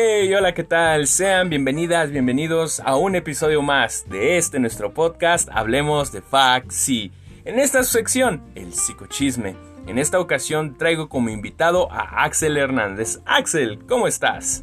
Hey, 0.00 0.32
hola, 0.32 0.54
¿qué 0.54 0.62
tal? 0.62 1.08
Sean 1.08 1.50
bienvenidas, 1.50 2.12
bienvenidos 2.12 2.78
a 2.78 2.94
un 2.94 3.16
episodio 3.16 3.62
más 3.62 4.08
de 4.08 4.38
este 4.38 4.60
nuestro 4.60 4.94
podcast 4.94 5.48
Hablemos 5.50 6.12
de 6.12 6.22
Sí. 6.70 7.10
En 7.44 7.58
esta 7.58 7.82
sección, 7.82 8.48
el 8.54 8.72
psicochisme. 8.72 9.56
En 9.88 9.98
esta 9.98 10.20
ocasión 10.20 10.78
traigo 10.78 11.08
como 11.08 11.30
invitado 11.30 11.90
a 11.90 12.22
Axel 12.22 12.56
Hernández. 12.56 13.18
Axel, 13.26 13.80
¿cómo 13.88 14.06
estás? 14.06 14.62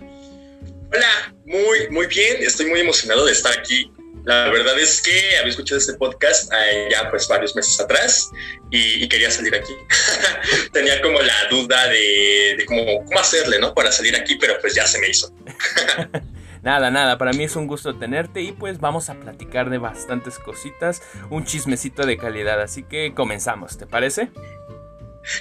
Hola, 0.00 1.32
muy, 1.46 1.88
muy 1.92 2.08
bien. 2.08 2.38
Estoy 2.40 2.66
muy 2.66 2.80
emocionado 2.80 3.26
de 3.26 3.30
estar 3.30 3.56
aquí 3.56 3.93
la 4.24 4.48
verdad 4.48 4.78
es 4.78 5.02
que 5.02 5.36
había 5.36 5.50
escuchado 5.50 5.78
este 5.78 5.94
podcast 5.94 6.50
eh, 6.52 6.88
ya 6.90 7.10
pues 7.10 7.28
varios 7.28 7.54
meses 7.54 7.78
atrás 7.78 8.30
y, 8.70 9.06
quería 9.08 9.30
salir 9.30 9.54
aquí. 9.54 9.74
Tenía 10.72 11.00
como 11.02 11.20
la 11.20 11.48
duda 11.50 11.88
de, 11.88 12.64
cómo, 12.66 13.04
cómo, 13.04 13.20
hacerle, 13.20 13.58
¿no? 13.58 13.74
Para 13.74 13.92
salir 13.92 14.16
aquí, 14.16 14.36
pero 14.36 14.54
pues 14.60 14.74
ya 14.74 14.86
se 14.86 14.98
me 14.98 15.08
hizo. 15.08 15.30
nada, 16.62 16.90
nada, 16.90 17.18
para 17.18 17.32
mí 17.32 17.44
es 17.44 17.54
un 17.54 17.66
gusto 17.66 17.96
tenerte 17.96 18.40
y 18.40 18.52
pues 18.52 18.80
vamos 18.80 19.10
a 19.10 19.14
platicar 19.14 19.68
de 19.68 19.78
bastantes 19.78 20.38
cositas, 20.38 21.02
un 21.28 21.44
chismecito 21.44 22.06
de 22.06 22.16
calidad, 22.16 22.60
así 22.62 22.82
que 22.82 23.12
comenzamos, 23.14 23.76
¿te 23.76 23.86
parece? 23.86 24.30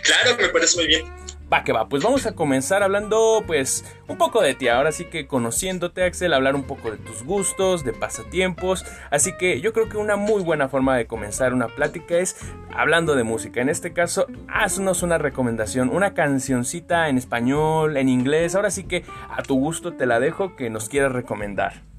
Claro, 0.04 0.38
me 0.38 0.50
parece 0.50 0.78
muy 0.78 0.88
bien. 0.88 1.23
Va 1.54 1.64
que 1.64 1.72
va, 1.72 1.88
pues 1.88 2.02
vamos 2.02 2.26
a 2.26 2.34
comenzar 2.34 2.82
hablando 2.82 3.44
pues 3.46 3.86
un 4.08 4.18
poco 4.18 4.42
de 4.42 4.56
ti, 4.56 4.70
ahora 4.70 4.92
sí 4.92 5.06
que 5.06 5.28
conociéndote 5.28 6.04
Axel, 6.04 6.34
hablar 6.34 6.56
un 6.56 6.64
poco 6.64 6.90
de 6.90 6.98
tus 6.98 7.24
gustos, 7.24 7.84
de 7.84 7.94
pasatiempos, 7.94 8.84
así 9.12 9.38
que 9.38 9.62
yo 9.62 9.72
creo 9.72 9.88
que 9.88 9.98
una 9.98 10.16
muy 10.16 10.42
buena 10.42 10.68
forma 10.68 10.98
de 10.98 11.06
comenzar 11.06 11.54
una 11.54 11.68
plática 11.68 12.16
es 12.16 12.38
hablando 12.76 13.14
de 13.14 13.24
música, 13.24 13.62
en 13.62 13.70
este 13.70 13.94
caso 13.94 14.26
haznos 14.48 15.04
una 15.04 15.20
recomendación, 15.20 15.90
una 15.90 16.16
cancioncita 16.16 17.08
en 17.08 17.20
español, 17.20 17.98
en 17.98 18.10
inglés, 18.10 18.56
ahora 18.56 18.72
sí 18.72 18.86
que 18.86 19.06
a 19.30 19.44
tu 19.44 19.54
gusto 19.60 19.94
te 19.94 20.08
la 20.08 20.20
dejo 20.20 20.56
que 20.56 20.72
nos 20.72 20.90
quieras 20.90 21.12
recomendar. 21.12 21.93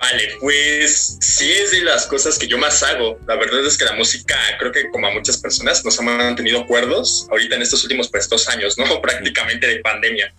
Vale, 0.00 0.30
pues 0.40 1.18
sí 1.20 1.52
es 1.52 1.72
de 1.72 1.82
las 1.82 2.06
cosas 2.06 2.38
que 2.38 2.46
yo 2.46 2.56
más 2.56 2.82
hago. 2.82 3.20
La 3.28 3.36
verdad 3.36 3.64
es 3.66 3.76
que 3.76 3.84
la 3.84 3.92
música, 3.92 4.34
creo 4.58 4.72
que 4.72 4.88
como 4.88 5.06
a 5.06 5.10
muchas 5.10 5.36
personas, 5.36 5.84
nos 5.84 5.98
ha 6.00 6.02
mantenido 6.02 6.66
cuerdos 6.66 7.26
ahorita 7.30 7.56
en 7.56 7.62
estos 7.62 7.82
últimos 7.82 8.08
pues, 8.08 8.26
dos 8.26 8.48
años, 8.48 8.78
¿no? 8.78 9.00
Prácticamente 9.02 9.66
de 9.66 9.80
pandemia. 9.80 10.34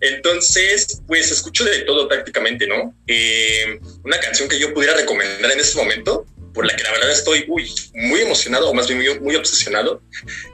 Entonces, 0.00 1.02
pues 1.08 1.32
escucho 1.32 1.64
de 1.64 1.80
todo 1.80 2.06
prácticamente, 2.06 2.68
¿no? 2.68 2.94
Eh, 3.08 3.80
una 4.04 4.20
canción 4.20 4.48
que 4.48 4.60
yo 4.60 4.72
pudiera 4.72 4.94
recomendar 4.94 5.50
en 5.50 5.58
este 5.58 5.76
momento, 5.76 6.24
por 6.54 6.64
la 6.64 6.76
que 6.76 6.84
la 6.84 6.92
verdad 6.92 7.10
estoy 7.10 7.46
uy, 7.48 7.74
muy 7.94 8.20
emocionado, 8.20 8.70
o 8.70 8.74
más 8.74 8.86
bien 8.86 9.00
muy, 9.00 9.18
muy 9.18 9.34
obsesionado, 9.34 10.02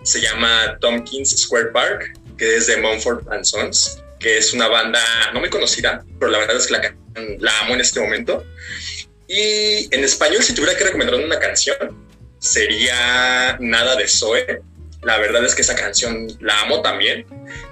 se 0.03 0.19
llama 0.19 0.79
Tompkins 0.81 1.39
Square 1.39 1.73
Park, 1.73 2.19
que 2.39 2.57
es 2.57 2.69
de 2.69 2.79
Mumford 2.79 3.31
and 3.31 3.45
Sons 3.45 4.01
que 4.21 4.37
es 4.37 4.53
una 4.53 4.69
banda 4.69 5.01
no 5.33 5.41
muy 5.41 5.49
conocida, 5.49 6.05
pero 6.19 6.31
la 6.31 6.39
verdad 6.39 6.57
es 6.57 6.67
que 6.67 6.75
la, 6.75 6.95
la 7.39 7.59
amo 7.61 7.75
en 7.75 7.81
este 7.81 8.01
momento. 8.01 8.45
Y 9.29 9.95
en 9.95 10.03
español, 10.05 10.43
si 10.43 10.55
tuviera 10.55 10.77
que 10.77 10.85
recomendar 10.85 11.15
una 11.15 11.39
canción, 11.39 12.09
sería 12.39 13.57
Nada 13.61 13.97
de 13.97 14.09
Zoe. 14.09 14.63
La 15.03 15.19
verdad 15.19 15.45
es 15.45 15.55
que 15.55 15.63
esa 15.63 15.75
canción 15.77 16.27
la 16.41 16.61
amo 16.61 16.83
también. 16.83 17.25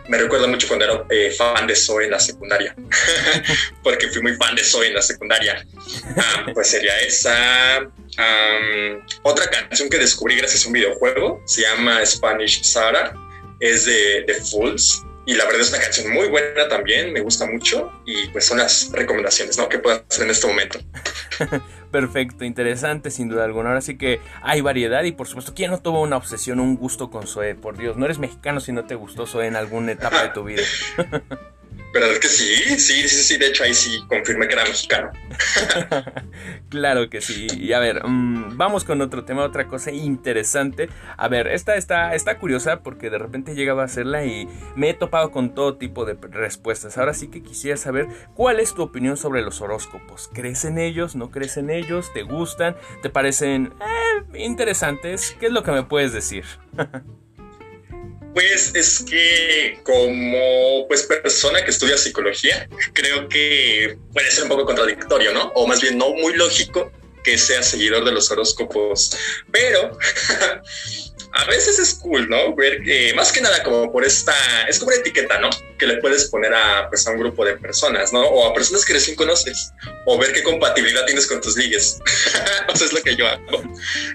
Me 0.08 0.16
recuerda 0.18 0.46
mucho 0.46 0.66
cuando 0.66 0.84
era 0.84 1.04
eh, 1.10 1.30
fan 1.36 1.66
de 1.66 1.76
Zoe 1.76 2.04
en 2.04 2.12
la 2.12 2.20
secundaria, 2.20 2.74
porque 3.82 4.08
fui 4.08 4.22
muy 4.22 4.34
fan 4.36 4.54
de 4.54 4.64
Zoe 4.64 4.86
en 4.86 4.94
la 4.94 5.02
secundaria. 5.02 5.66
Ah, 6.16 6.46
pues 6.54 6.68
sería 6.68 6.98
esa. 7.00 7.90
otra 9.22 9.50
canción 9.50 9.90
que 9.90 9.98
descubrí 9.98 10.36
gracias 10.36 10.64
a 10.64 10.68
un 10.68 10.74
videojuego 10.74 11.42
se 11.44 11.62
llama 11.62 12.04
Spanish 12.06 12.62
Sara. 12.62 13.14
Es 13.60 13.84
de, 13.84 14.22
de 14.26 14.34
Fools 14.34 15.02
y 15.28 15.34
la 15.34 15.44
verdad 15.44 15.60
es 15.60 15.68
una 15.68 15.78
canción 15.78 16.10
muy 16.10 16.26
buena 16.28 16.68
también, 16.70 17.12
me 17.12 17.20
gusta 17.20 17.44
mucho 17.44 17.92
y 18.06 18.28
pues 18.28 18.46
son 18.46 18.56
las 18.56 18.90
recomendaciones 18.92 19.58
¿no? 19.58 19.68
que 19.68 19.78
puedo 19.78 20.02
hacer 20.08 20.24
en 20.24 20.30
este 20.30 20.46
momento. 20.46 20.78
Perfecto, 21.92 22.46
interesante 22.46 23.10
sin 23.10 23.28
duda 23.28 23.44
alguna. 23.44 23.68
Ahora 23.68 23.82
sí 23.82 23.98
que 23.98 24.20
hay 24.40 24.62
variedad 24.62 25.04
y 25.04 25.12
por 25.12 25.26
supuesto, 25.28 25.52
¿quién 25.54 25.70
no 25.70 25.82
tuvo 25.82 26.00
una 26.00 26.16
obsesión, 26.16 26.60
un 26.60 26.76
gusto 26.76 27.10
con 27.10 27.26
Zoe? 27.26 27.54
Por 27.54 27.76
Dios, 27.76 27.98
no 27.98 28.06
eres 28.06 28.18
mexicano 28.18 28.60
si 28.60 28.72
no 28.72 28.86
te 28.86 28.94
gustó 28.94 29.26
Zoe 29.26 29.46
en 29.46 29.56
alguna 29.56 29.92
etapa 29.92 30.22
de 30.22 30.28
tu 30.30 30.44
vida. 30.44 30.62
¿Verdad 31.92 32.18
que 32.20 32.28
sí? 32.28 32.54
Sí, 32.78 33.08
sí, 33.08 33.22
sí. 33.22 33.38
De 33.38 33.48
hecho, 33.48 33.64
ahí 33.64 33.72
sí 33.72 34.04
confirmé 34.08 34.46
que 34.46 34.54
era 34.54 34.64
mexicano. 34.64 35.10
claro 36.68 37.08
que 37.08 37.20
sí. 37.20 37.46
Y 37.58 37.72
a 37.72 37.78
ver, 37.78 38.06
mm, 38.06 38.56
vamos 38.56 38.84
con 38.84 39.00
otro 39.00 39.24
tema, 39.24 39.42
otra 39.42 39.66
cosa 39.66 39.90
interesante. 39.90 40.88
A 41.16 41.28
ver, 41.28 41.48
esta 41.48 41.76
está, 41.76 42.14
está 42.14 42.38
curiosa 42.38 42.80
porque 42.80 43.10
de 43.10 43.18
repente 43.18 43.52
he 43.52 43.54
llegado 43.54 43.80
a 43.80 43.84
hacerla 43.84 44.24
y 44.26 44.48
me 44.76 44.90
he 44.90 44.94
topado 44.94 45.30
con 45.30 45.54
todo 45.54 45.76
tipo 45.76 46.04
de 46.04 46.14
respuestas. 46.14 46.98
Ahora 46.98 47.14
sí 47.14 47.28
que 47.28 47.42
quisiera 47.42 47.76
saber 47.76 48.08
cuál 48.34 48.60
es 48.60 48.74
tu 48.74 48.82
opinión 48.82 49.16
sobre 49.16 49.42
los 49.42 49.60
horóscopos. 49.60 50.28
¿Crees 50.34 50.64
en 50.64 50.78
ellos? 50.78 51.16
¿No 51.16 51.30
crees 51.30 51.56
en 51.56 51.70
ellos? 51.70 52.12
¿Te 52.12 52.22
gustan? 52.22 52.76
¿Te 53.02 53.08
parecen 53.08 53.72
eh, 53.80 54.38
interesantes? 54.38 55.34
¿Qué 55.40 55.46
es 55.46 55.52
lo 55.52 55.62
que 55.62 55.72
me 55.72 55.84
puedes 55.84 56.12
decir? 56.12 56.44
Pues 58.34 58.74
es 58.74 59.04
que 59.08 59.80
como 59.82 60.86
pues 60.86 61.02
persona 61.04 61.64
que 61.64 61.70
estudia 61.70 61.96
psicología, 61.96 62.68
creo 62.92 63.28
que 63.28 63.98
puede 64.12 64.30
ser 64.30 64.44
un 64.44 64.50
poco 64.50 64.66
contradictorio, 64.66 65.32
¿no? 65.32 65.50
O 65.54 65.66
más 65.66 65.80
bien 65.80 65.98
no 65.98 66.10
muy 66.10 66.34
lógico 66.34 66.92
que 67.24 67.38
sea 67.38 67.62
seguidor 67.62 68.04
de 68.04 68.12
los 68.12 68.30
horóscopos, 68.30 69.16
pero 69.50 69.98
a 71.32 71.44
veces 71.46 71.78
es 71.78 71.94
cool, 71.94 72.28
¿no? 72.28 72.54
Ver 72.54 72.82
que 72.82 73.12
más 73.14 73.32
que 73.32 73.40
nada 73.40 73.62
como 73.62 73.90
por 73.92 74.04
esta, 74.04 74.34
es 74.68 74.78
como 74.78 74.90
una 74.90 75.00
etiqueta, 75.00 75.38
¿no? 75.38 75.50
Que 75.78 75.86
le 75.86 75.98
puedes 75.98 76.26
poner 76.26 76.54
a, 76.54 76.88
pues, 76.88 77.06
a 77.06 77.10
un 77.10 77.18
grupo 77.18 77.44
de 77.44 77.56
personas, 77.56 78.12
¿no? 78.12 78.22
O 78.22 78.46
a 78.46 78.54
personas 78.54 78.84
que 78.84 78.94
recién 78.94 79.16
conoces, 79.16 79.72
o 80.06 80.18
ver 80.18 80.32
qué 80.32 80.42
compatibilidad 80.42 81.04
tienes 81.06 81.26
con 81.26 81.40
tus 81.40 81.56
ligues. 81.56 81.98
Eso 82.74 82.84
es 82.84 82.92
lo 82.92 83.02
que 83.02 83.16
yo 83.16 83.26
hago. 83.26 83.62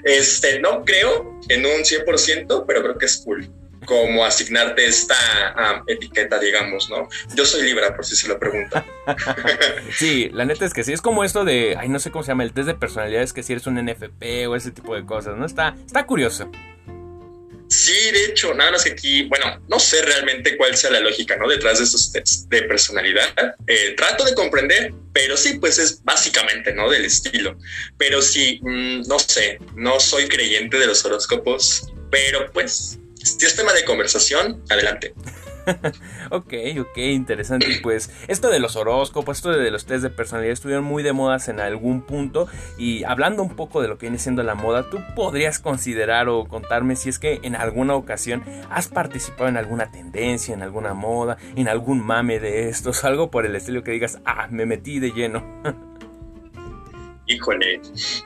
Este, 0.04 0.60
no 0.60 0.84
creo 0.84 1.40
en 1.50 1.66
un 1.66 1.84
100%, 1.84 2.66
pero 2.68 2.82
creo 2.82 2.98
que 2.98 3.06
es 3.06 3.18
cool 3.18 3.50
como 3.86 4.26
asignarte 4.26 4.86
esta 4.86 5.84
etiqueta, 5.88 6.40
digamos, 6.40 6.90
¿no? 6.90 7.08
Yo 7.36 7.46
soy 7.46 7.64
Libra, 7.64 7.96
por 7.96 8.06
si 8.06 8.16
se 8.16 8.28
lo 8.28 8.40
pregunta. 8.40 8.86
sí, 9.98 10.30
la 10.34 10.46
neta 10.46 10.66
es 10.66 10.74
que 10.74 10.84
sí, 10.84 10.94
es 10.94 11.02
como 11.02 11.24
esto 11.24 11.46
de, 11.46 11.76
ay, 11.78 11.90
no 11.90 12.00
sé 12.00 12.12
cómo 12.12 12.24
se 12.24 12.32
llama, 12.32 12.44
el 12.44 12.54
test 12.54 12.68
de 12.68 12.76
personalidades, 12.76 13.34
que 13.34 13.44
si 13.44 13.54
eres 13.54 13.68
un 13.68 13.84
NFP 13.84 14.48
o 14.48 14.56
ese 14.56 14.72
tipo 14.72 14.96
de 14.96 15.06
cosas, 15.06 15.38
¿no? 15.38 15.46
Está, 15.46 15.76
está 15.86 16.06
curioso. 16.06 16.50
Sí, 17.74 18.12
de 18.12 18.26
hecho, 18.26 18.54
nada 18.54 18.72
más 18.72 18.84
que 18.84 18.92
aquí, 18.92 19.24
bueno, 19.24 19.60
no 19.68 19.80
sé 19.80 20.04
realmente 20.04 20.58
cuál 20.58 20.78
sea 20.78 20.92
la 20.92 21.00
lógica, 21.00 21.38
¿no? 21.38 21.48
Detrás 21.48 21.80
de 21.80 21.86
esos 21.86 22.12
tests 22.12 22.48
de 22.48 22.62
personalidad. 22.64 23.34
Eh, 23.66 23.96
trato 23.98 24.26
de 24.26 24.36
comprender, 24.36 24.94
pero 25.12 25.36
sí, 25.36 25.58
pues 25.58 25.80
es 25.80 26.04
básicamente, 26.04 26.72
¿no? 26.72 26.88
Del 26.88 27.06
estilo. 27.06 27.58
Pero 27.98 28.22
sí, 28.22 28.60
mm, 28.62 29.08
no 29.08 29.18
sé, 29.18 29.58
no 29.76 30.00
soy 30.00 30.28
creyente 30.28 30.78
de 30.78 30.86
los 30.86 31.04
horóscopos, 31.04 31.92
pero 32.12 32.52
pues 32.52 33.00
si 33.24 33.46
es 33.46 33.56
tema 33.56 33.74
de 33.74 33.84
conversación, 33.86 34.64
adelante. 34.70 35.14
ok, 36.30 36.54
ok, 36.80 36.98
interesante. 36.98 37.68
Pues 37.82 38.10
esto 38.28 38.50
de 38.50 38.60
los 38.60 38.76
horóscopos, 38.76 39.38
esto 39.38 39.52
de 39.52 39.72
los 39.72 39.86
test 39.86 40.04
de 40.04 40.10
personalidad 40.10 40.54
estuvieron 40.54 40.84
muy 40.84 41.04
de 41.04 41.14
modas 41.14 41.48
en 41.48 41.60
algún 41.60 42.02
punto. 42.02 42.48
Y 42.78 43.04
hablando 43.04 43.44
un 43.44 43.56
poco 43.56 43.82
de 43.82 43.88
lo 43.88 43.98
que 43.98 44.08
viene 44.08 44.20
siendo 44.20 44.44
la 44.44 44.56
moda, 44.56 44.90
¿tú 44.90 45.00
podrías 45.16 45.60
considerar 45.60 46.30
o 46.30 46.46
contarme 46.46 46.96
si 46.96 47.10
es 47.10 47.20
que 47.20 47.40
en 47.44 47.56
alguna 47.56 47.96
ocasión 47.96 48.44
has 48.70 48.88
participado 48.88 49.48
en 49.50 49.58
alguna 49.58 49.92
tendencia, 49.92 50.54
en 50.54 50.62
alguna 50.62 50.94
moda, 50.94 51.38
en 51.56 51.68
algún 51.68 52.06
mame 52.06 52.40
de 52.40 52.70
estos, 52.70 53.04
algo 53.04 53.32
por 53.32 53.46
el 53.46 53.56
estilo 53.56 53.84
que 53.84 53.92
digas, 53.92 54.20
ah, 54.26 54.48
me 54.50 54.66
metí 54.66 55.00
de 55.00 55.12
lleno? 55.12 55.44
Híjole, 57.26 57.80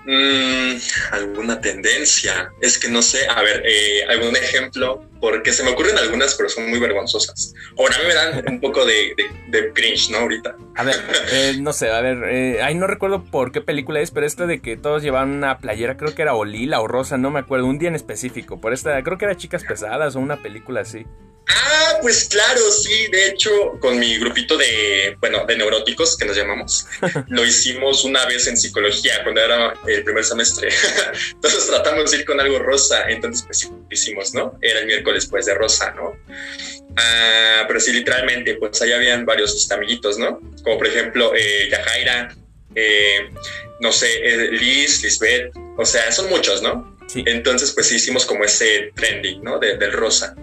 mm, 0.05 0.77
alguna 1.11 1.61
tendencia. 1.61 2.51
Es 2.61 2.79
que 2.79 2.89
no 2.89 3.01
sé, 3.01 3.27
a 3.27 3.41
ver, 3.41 3.61
eh, 3.65 4.03
algún 4.09 4.35
ejemplo, 4.35 5.03
porque 5.19 5.53
se 5.53 5.63
me 5.63 5.71
ocurren 5.71 5.97
algunas, 5.97 6.35
pero 6.35 6.49
son 6.49 6.69
muy 6.69 6.79
vergonzosas. 6.79 7.53
Ahora 7.77 7.95
a 7.95 7.99
mí 7.99 8.05
me 8.07 8.13
dan 8.13 8.53
un 8.53 8.61
poco 8.61 8.85
de, 8.85 9.15
cringe, 9.73 10.09
¿no? 10.11 10.19
Ahorita. 10.19 10.55
A 10.75 10.83
ver, 10.83 10.95
eh, 11.31 11.55
no 11.59 11.73
sé, 11.73 11.91
a 11.91 12.01
ver, 12.01 12.23
eh, 12.29 12.61
ahí 12.61 12.75
no 12.75 12.87
recuerdo 12.87 13.23
por 13.23 13.51
qué 13.51 13.61
película 13.61 13.99
es, 13.99 14.11
pero 14.11 14.25
esto 14.25 14.47
de 14.47 14.61
que 14.61 14.77
todos 14.77 15.03
llevaban 15.03 15.29
una 15.29 15.57
playera, 15.59 15.97
creo 15.97 16.13
que 16.13 16.21
era 16.21 16.35
o 16.35 16.45
lila 16.45 16.81
o 16.81 16.87
rosa, 16.87 17.17
no 17.17 17.31
me 17.31 17.39
acuerdo, 17.39 17.65
un 17.65 17.79
día 17.79 17.89
en 17.89 17.95
específico. 17.95 18.61
Por 18.61 18.73
esta, 18.73 19.01
creo 19.03 19.17
que 19.17 19.25
era 19.25 19.37
Chicas 19.37 19.63
Pesadas 19.63 20.15
o 20.15 20.19
una 20.19 20.41
película 20.41 20.81
así. 20.81 21.05
Ah, 21.49 21.99
pues 22.01 22.25
claro, 22.25 22.59
sí, 22.71 23.07
de 23.07 23.27
hecho, 23.29 23.49
con 23.79 23.97
mi 23.97 24.17
grupito 24.17 24.57
de, 24.57 25.15
bueno, 25.19 25.45
de 25.45 25.57
neuróticos 25.57 26.17
que 26.17 26.25
nos 26.25 26.35
llamamos, 26.35 26.85
lo 27.27 27.45
hicimos 27.45 28.03
una 28.03 28.25
vez 28.25 28.47
en 28.47 28.57
psicología 28.57 29.23
cuando 29.23 29.41
era 29.41 29.73
el 29.87 30.03
primer 30.03 30.25
semestre. 30.25 30.69
entonces 31.31 31.67
tratamos 31.67 32.11
de 32.11 32.17
ir 32.17 32.25
con 32.25 32.39
algo 32.39 32.59
rosa, 32.59 33.09
entonces 33.09 33.45
pues 33.45 33.71
hicimos, 33.89 34.33
¿no? 34.33 34.57
Era 34.61 34.79
el 34.79 34.87
miércoles 34.87 35.06
pues 35.27 35.45
de 35.45 35.53
rosa, 35.53 35.91
¿no? 35.91 36.17
Ah, 36.95 37.65
pero 37.67 37.79
sí, 37.79 37.93
literalmente, 37.93 38.55
pues 38.55 38.81
ahí 38.81 38.91
habían 38.91 39.25
varios 39.25 39.55
este, 39.55 39.73
amiguitos, 39.73 40.17
¿no? 40.17 40.39
Como 40.63 40.77
por 40.77 40.87
ejemplo, 40.87 41.33
eh, 41.35 41.69
Yajaira, 41.69 42.35
eh, 42.75 43.29
no 43.79 43.91
sé, 43.91 44.07
eh, 44.23 44.51
Liz, 44.51 45.03
Lisbeth, 45.03 45.55
o 45.77 45.85
sea, 45.85 46.11
son 46.11 46.29
muchos, 46.29 46.61
¿no? 46.61 46.97
Sí. 47.07 47.23
Entonces, 47.25 47.71
pues 47.71 47.87
sí 47.87 47.95
hicimos 47.95 48.25
como 48.25 48.43
ese 48.43 48.91
trending, 48.95 49.43
¿no? 49.43 49.59
del 49.59 49.93
rosa. 49.93 50.35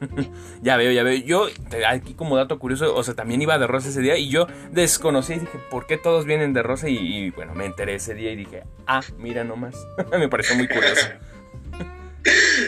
ya 0.62 0.76
veo, 0.76 0.92
ya 0.92 1.02
veo. 1.02 1.14
Yo, 1.14 1.48
aquí 1.88 2.14
como 2.14 2.36
dato 2.36 2.58
curioso, 2.58 2.94
o 2.94 3.02
sea, 3.02 3.14
también 3.14 3.42
iba 3.42 3.58
de 3.58 3.66
rosa 3.66 3.88
ese 3.88 4.00
día 4.00 4.16
y 4.16 4.28
yo 4.28 4.46
desconocí 4.70 5.34
y 5.34 5.40
dije, 5.40 5.58
¿por 5.70 5.86
qué 5.86 5.96
todos 5.96 6.24
vienen 6.24 6.52
de 6.52 6.62
rosa? 6.62 6.88
Y, 6.88 7.30
bueno, 7.30 7.54
me 7.54 7.66
enteré 7.66 7.96
ese 7.96 8.14
día 8.14 8.32
y 8.32 8.36
dije, 8.36 8.62
ah, 8.86 9.02
mira 9.18 9.44
nomás. 9.44 9.74
me 10.18 10.28
pareció 10.28 10.56
muy 10.56 10.68
curioso. 10.68 11.08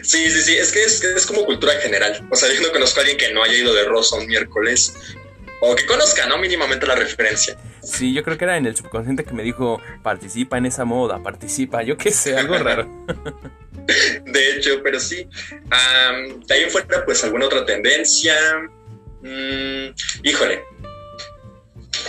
Sí, 0.03 0.31
sí, 0.31 0.43
sí, 0.43 0.57
es 0.57 0.73
que 0.73 0.85
es, 0.85 1.03
es, 1.03 1.27
como 1.27 1.45
cultura 1.45 1.73
general. 1.81 2.27
O 2.31 2.37
sea, 2.37 2.53
yo 2.53 2.61
no 2.61 2.73
conozco 2.73 3.01
a 3.01 3.03
alguien 3.03 3.19
que 3.19 3.33
no 3.33 3.43
haya 3.43 3.55
ido 3.55 3.75
de 3.75 3.85
rosa 3.85 4.17
un 4.17 4.27
miércoles 4.27 4.95
o 5.61 5.75
que 5.75 5.87
conozca, 5.87 6.27
¿no? 6.27 6.39
Mínimamente 6.39 6.87
la 6.87 6.95
referencia. 6.95 7.57
Sí, 7.83 8.13
yo 8.13 8.23
creo 8.23 8.39
que 8.39 8.45
era 8.45 8.57
en 8.57 8.67
el 8.67 8.77
subconsciente 8.77 9.25
que 9.25 9.33
me 9.33 9.43
dijo, 9.43 9.81
participa 10.03 10.59
en 10.59 10.67
esa 10.67 10.85
moda, 10.85 11.23
participa, 11.23 11.83
yo 11.83 11.97
qué 11.97 12.11
sé, 12.11 12.37
algo 12.37 12.59
raro. 12.59 12.89
de 14.25 14.51
hecho, 14.53 14.81
pero 14.83 15.01
sí. 15.01 15.27
de 16.47 16.55
ahí 16.55 16.71
fuera, 16.71 17.05
pues 17.05 17.25
alguna 17.25 17.47
otra 17.47 17.65
tendencia. 17.65 18.35
Mm, 19.23 19.89
híjole. 20.23 20.63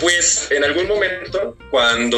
Pues 0.00 0.50
en 0.50 0.64
algún 0.64 0.86
momento, 0.86 1.56
cuando 1.70 2.16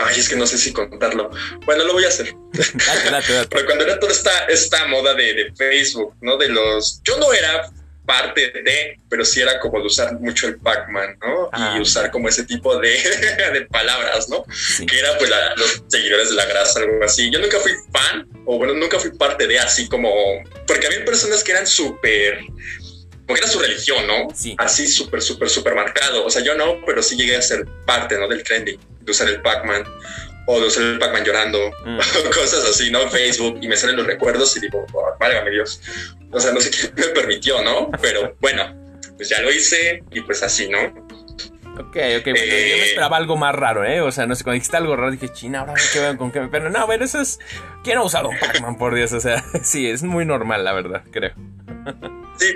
Ay, 0.00 0.18
es 0.18 0.28
que 0.28 0.36
no 0.36 0.46
sé 0.46 0.58
si 0.58 0.72
contarlo. 0.72 1.30
Bueno, 1.64 1.84
lo 1.84 1.92
voy 1.92 2.04
a 2.04 2.08
hacer. 2.08 2.34
Pero 3.50 3.66
cuando 3.66 3.84
era 3.84 3.98
toda 3.98 4.12
esta, 4.12 4.46
esta 4.46 4.86
moda 4.86 5.14
de, 5.14 5.34
de, 5.34 5.52
Facebook, 5.56 6.14
¿no? 6.20 6.36
De 6.36 6.48
los. 6.48 7.00
Yo 7.04 7.16
no 7.18 7.32
era 7.32 7.70
parte 8.06 8.50
de, 8.50 8.98
pero 9.08 9.24
sí 9.24 9.40
era 9.40 9.58
como 9.58 9.80
de 9.80 9.86
usar 9.86 10.18
mucho 10.20 10.46
el 10.46 10.58
Pac-Man, 10.58 11.16
¿no? 11.22 11.44
y 11.46 11.48
ah, 11.52 11.78
usar 11.80 12.10
como 12.10 12.28
ese 12.28 12.44
tipo 12.44 12.78
de, 12.78 12.90
de 13.52 13.66
palabras, 13.66 14.28
¿no? 14.28 14.44
Que 14.86 14.98
era 14.98 15.16
pues 15.16 15.30
los 15.56 15.84
seguidores 15.88 16.28
de 16.30 16.36
la 16.36 16.44
grasa, 16.44 16.80
algo 16.80 17.02
así. 17.02 17.30
Yo 17.30 17.38
nunca 17.38 17.58
fui 17.60 17.72
fan, 17.92 18.28
o 18.44 18.58
bueno, 18.58 18.74
nunca 18.74 18.98
fui 18.98 19.10
parte 19.12 19.46
de 19.46 19.58
así 19.58 19.88
como, 19.88 20.12
porque 20.66 20.86
había 20.86 21.04
personas 21.04 21.42
que 21.42 21.52
eran 21.52 21.66
súper, 21.66 22.40
porque 23.26 23.42
era 23.42 23.50
su 23.50 23.58
religión, 23.58 24.06
¿no? 24.06 24.28
Sí. 24.34 24.54
Así 24.58 24.86
súper, 24.86 25.22
súper, 25.22 25.48
súper 25.48 25.74
marcado. 25.74 26.24
O 26.24 26.30
sea, 26.30 26.42
yo 26.42 26.54
no, 26.54 26.80
pero 26.84 27.02
sí 27.02 27.16
llegué 27.16 27.36
a 27.36 27.42
ser 27.42 27.66
parte, 27.86 28.18
¿no? 28.18 28.28
Del 28.28 28.42
trending, 28.42 28.78
de 29.00 29.10
usar 29.10 29.28
el 29.28 29.40
Pac-Man 29.40 29.84
o 30.46 30.60
de 30.60 30.66
usar 30.66 30.82
el 30.84 30.98
Pac-Man 30.98 31.24
llorando, 31.24 31.70
mm. 31.84 31.98
cosas 32.34 32.64
así, 32.68 32.90
¿no? 32.90 33.02
En 33.02 33.10
Facebook 33.10 33.58
y 33.62 33.68
me 33.68 33.76
salen 33.76 33.96
los 33.96 34.06
recuerdos 34.06 34.56
y 34.56 34.60
digo, 34.60 34.84
oh, 34.92 35.16
válgame 35.18 35.50
Dios. 35.50 35.80
O 36.30 36.40
sea, 36.40 36.52
no 36.52 36.60
sé 36.60 36.70
quién 36.92 36.92
me 36.96 37.06
permitió, 37.14 37.62
¿no? 37.62 37.90
Pero 38.02 38.36
bueno, 38.40 39.00
pues 39.16 39.28
ya 39.28 39.40
lo 39.40 39.50
hice 39.50 40.02
y 40.10 40.20
pues 40.20 40.42
así, 40.42 40.68
¿no? 40.68 41.04
Ok, 41.76 41.96
ok, 41.96 41.96
bueno, 41.96 42.20
yo 42.24 42.32
me 42.32 42.40
eh, 42.40 42.84
esperaba 42.84 43.16
algo 43.16 43.36
más 43.36 43.52
raro, 43.52 43.84
¿eh? 43.84 44.00
O 44.00 44.12
sea, 44.12 44.26
no 44.26 44.36
sé, 44.36 44.44
cuando 44.44 44.54
dijiste 44.54 44.76
algo 44.76 44.94
raro 44.94 45.10
dije, 45.10 45.32
china, 45.32 45.60
ahora 45.60 45.74
qué 45.92 45.98
veo 45.98 46.16
con 46.16 46.30
qué 46.30 46.40
me... 46.40 46.48
Pero 46.48 46.70
no, 46.70 46.86
bueno, 46.86 47.04
eso 47.04 47.20
es... 47.20 47.40
¿Quién 47.82 47.98
ha 47.98 48.02
usado 48.02 48.28
un 48.28 48.38
Pac-Man, 48.38 48.78
por 48.78 48.94
Dios? 48.94 49.12
O 49.12 49.18
sea, 49.18 49.44
sí, 49.64 49.88
es 49.88 50.04
muy 50.04 50.24
normal, 50.24 50.62
la 50.62 50.72
verdad, 50.72 51.02
creo. 51.10 51.32
Sí, 52.38 52.54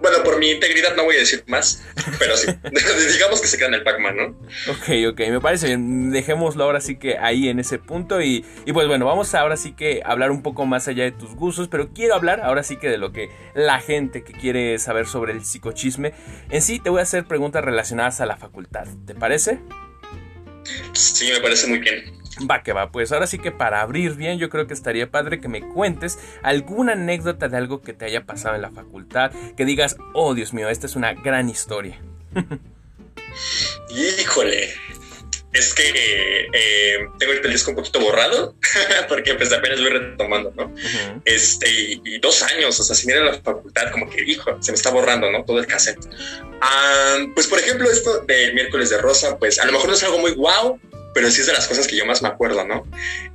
bueno, 0.00 0.22
por 0.24 0.38
mi 0.38 0.50
integridad 0.50 0.94
no 0.96 1.04
voy 1.04 1.16
a 1.16 1.20
decir 1.20 1.44
más, 1.46 1.84
pero 2.18 2.36
sí. 2.36 2.46
Digamos 3.12 3.40
que 3.40 3.46
se 3.46 3.58
queda 3.58 3.68
en 3.68 3.74
el 3.74 3.82
Pac-Man, 3.82 4.16
¿no? 4.16 4.24
Ok, 4.70 5.12
ok, 5.12 5.20
me 5.30 5.40
parece 5.40 5.66
bien. 5.66 6.10
Dejémoslo 6.10 6.64
ahora 6.64 6.80
sí 6.80 6.96
que 6.96 7.18
ahí 7.18 7.48
en 7.48 7.58
ese 7.58 7.78
punto. 7.78 8.20
Y, 8.20 8.44
y 8.64 8.72
pues 8.72 8.86
bueno, 8.86 9.06
vamos 9.06 9.34
ahora 9.34 9.56
sí 9.56 9.72
que 9.72 10.02
hablar 10.04 10.30
un 10.30 10.42
poco 10.42 10.66
más 10.66 10.88
allá 10.88 11.04
de 11.04 11.12
tus 11.12 11.34
gustos, 11.34 11.68
pero 11.68 11.92
quiero 11.92 12.14
hablar 12.14 12.40
ahora 12.42 12.62
sí 12.62 12.76
que 12.76 12.88
de 12.88 12.98
lo 12.98 13.12
que 13.12 13.30
la 13.54 13.80
gente 13.80 14.22
que 14.22 14.32
quiere 14.32 14.78
saber 14.78 15.06
sobre 15.06 15.32
el 15.32 15.44
psicochisme. 15.44 16.12
En 16.50 16.62
sí, 16.62 16.78
te 16.78 16.90
voy 16.90 17.00
a 17.00 17.02
hacer 17.02 17.24
preguntas 17.24 17.64
relacionadas 17.64 18.20
a 18.20 18.26
la 18.26 18.36
facultad. 18.36 18.86
¿Te 19.06 19.14
parece? 19.14 19.60
Sí, 20.92 21.30
me 21.32 21.40
parece 21.40 21.66
muy 21.66 21.78
bien. 21.78 22.18
Va 22.48 22.62
que 22.62 22.72
va, 22.72 22.92
pues 22.92 23.10
ahora 23.10 23.26
sí 23.26 23.38
que 23.38 23.50
para 23.50 23.80
abrir 23.80 24.14
bien 24.14 24.38
yo 24.38 24.48
creo 24.48 24.66
que 24.66 24.74
estaría 24.74 25.10
padre 25.10 25.40
que 25.40 25.48
me 25.48 25.60
cuentes 25.60 26.18
alguna 26.42 26.92
anécdota 26.92 27.48
de 27.48 27.56
algo 27.56 27.82
que 27.82 27.94
te 27.94 28.04
haya 28.04 28.26
pasado 28.26 28.54
en 28.54 28.62
la 28.62 28.70
facultad, 28.70 29.32
que 29.56 29.64
digas, 29.64 29.96
oh 30.14 30.34
Dios 30.34 30.52
mío, 30.52 30.68
esta 30.68 30.86
es 30.86 30.94
una 30.94 31.14
gran 31.14 31.48
historia. 31.50 32.00
Híjole, 33.90 34.68
es 35.58 35.74
que 35.74 36.48
eh, 36.52 37.08
tengo 37.18 37.32
el 37.32 37.40
pelisco 37.40 37.70
un 37.70 37.76
poquito 37.76 38.00
borrado, 38.00 38.54
porque 39.08 39.34
pues 39.34 39.52
apenas 39.52 39.80
voy 39.80 39.90
retomando, 39.90 40.52
¿no? 40.56 40.74
Este, 41.24 41.68
y, 41.70 42.18
dos 42.20 42.42
años, 42.42 42.78
o 42.78 42.82
sea, 42.82 42.94
si 42.94 43.06
mira 43.06 43.20
la 43.20 43.40
facultad, 43.40 43.90
como 43.90 44.08
que, 44.08 44.22
hijo, 44.22 44.56
se 44.62 44.72
me 44.72 44.76
está 44.76 44.90
borrando, 44.90 45.30
¿no? 45.30 45.44
Todo 45.44 45.58
el 45.58 45.66
cassette. 45.66 45.98
Ah, 46.60 47.18
pues, 47.34 47.46
por 47.46 47.58
ejemplo, 47.58 47.90
esto 47.90 48.20
del 48.20 48.54
miércoles 48.54 48.90
de 48.90 48.98
rosa, 48.98 49.38
pues 49.38 49.58
a 49.58 49.66
lo 49.66 49.72
mejor 49.72 49.88
no 49.88 49.94
es 49.94 50.02
algo 50.02 50.18
muy 50.18 50.32
guau, 50.32 50.80
pero 51.14 51.30
sí 51.30 51.40
es 51.40 51.46
de 51.46 51.52
las 51.52 51.66
cosas 51.66 51.86
que 51.86 51.96
yo 51.96 52.06
más 52.06 52.22
me 52.22 52.28
acuerdo, 52.28 52.64
¿no? 52.64 52.86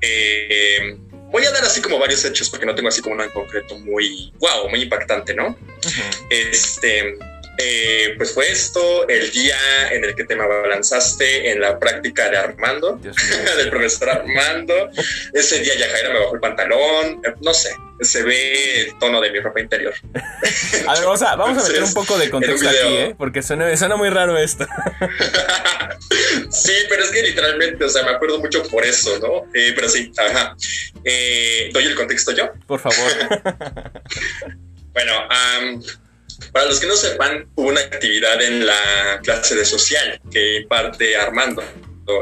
Eh, 0.02 0.98
voy 1.32 1.44
a 1.46 1.52
dar 1.52 1.64
así 1.66 1.82
como 1.82 2.00
varios 2.00 2.24
hechos 2.24 2.50
porque 2.50 2.66
no 2.66 2.76
tengo 2.76 2.90
así 2.90 3.02
como 3.02 3.16
uno 3.16 3.24
en 3.24 3.32
concreto 3.32 3.78
muy, 3.80 4.32
wow, 4.40 4.70
muy 4.70 4.84
impactante, 4.84 5.34
¿no? 5.34 5.58
Este, 6.30 7.18
eh, 7.58 8.16
pues 8.18 8.34
fue 8.34 8.52
esto 8.52 9.08
el 9.08 9.30
día 9.32 9.58
en 9.92 10.04
el 10.04 10.16
que 10.16 10.24
te 10.24 10.36
me 10.36 10.44
abalanzaste 10.44 11.52
en 11.52 11.62
la 11.62 11.78
práctica 11.78 12.30
de 12.30 12.38
Armando, 12.38 12.98
del 13.58 13.70
profesor 13.70 14.10
Armando. 14.10 14.90
Ese 15.34 15.60
día 15.60 15.76
ya 15.78 15.90
Jaira 15.90 16.14
me 16.14 16.20
bajó 16.20 16.36
el 16.36 16.42
pantalón, 16.42 17.22
eh, 17.24 17.34
no 17.42 17.54
sé, 17.54 17.76
se 18.02 18.24
ve 18.24 18.82
el 18.82 18.98
tono 18.98 19.22
de 19.22 19.32
mi 19.32 19.40
ropa 19.40 19.60
interior. 19.60 19.94
A 20.88 20.94
ver, 20.96 21.04
vamos 21.04 21.22
a, 21.22 21.36
vamos 21.36 21.64
a 21.64 21.68
meter 21.68 21.84
un 21.84 21.94
poco 21.94 22.18
de 22.18 22.30
contexto 22.32 22.68
aquí, 22.68 22.78
¿eh? 22.98 23.16
porque 23.18 23.44
suena, 23.44 23.76
suena 23.78 23.98
muy 23.98 24.10
raro 24.10 24.36
esto. 24.38 24.66
sí, 26.50 26.74
pero 26.90 27.04
es 27.04 27.12
que 27.12 27.22
literalmente, 27.22 27.84
o 27.86 27.90
sea, 27.90 28.04
me 28.04 28.12
acuerdo 28.12 28.40
mucho 28.40 28.64
por 28.64 28.84
eso, 28.84 29.20
¿no? 29.20 29.46
Eh, 29.54 29.74
pero 29.76 29.88
sí, 29.90 30.12
ajá. 30.18 30.56
¿Doy 31.04 31.84
el 31.84 31.96
contexto 31.96 32.32
yo? 32.32 32.50
Por 32.66 32.80
favor. 32.80 33.12
bueno, 34.94 35.14
para 36.52 36.66
los 36.66 36.80
que 36.80 36.88
no 36.88 36.96
sepan, 36.96 37.48
hubo 37.56 37.70
una 37.70 37.82
actividad 37.82 38.42
en 38.42 38.66
la 38.66 39.20
clase 39.24 39.56
de 39.56 39.66
social 39.66 40.22
que 40.32 40.58
imparte 40.58 41.16
Armando. 41.16 41.64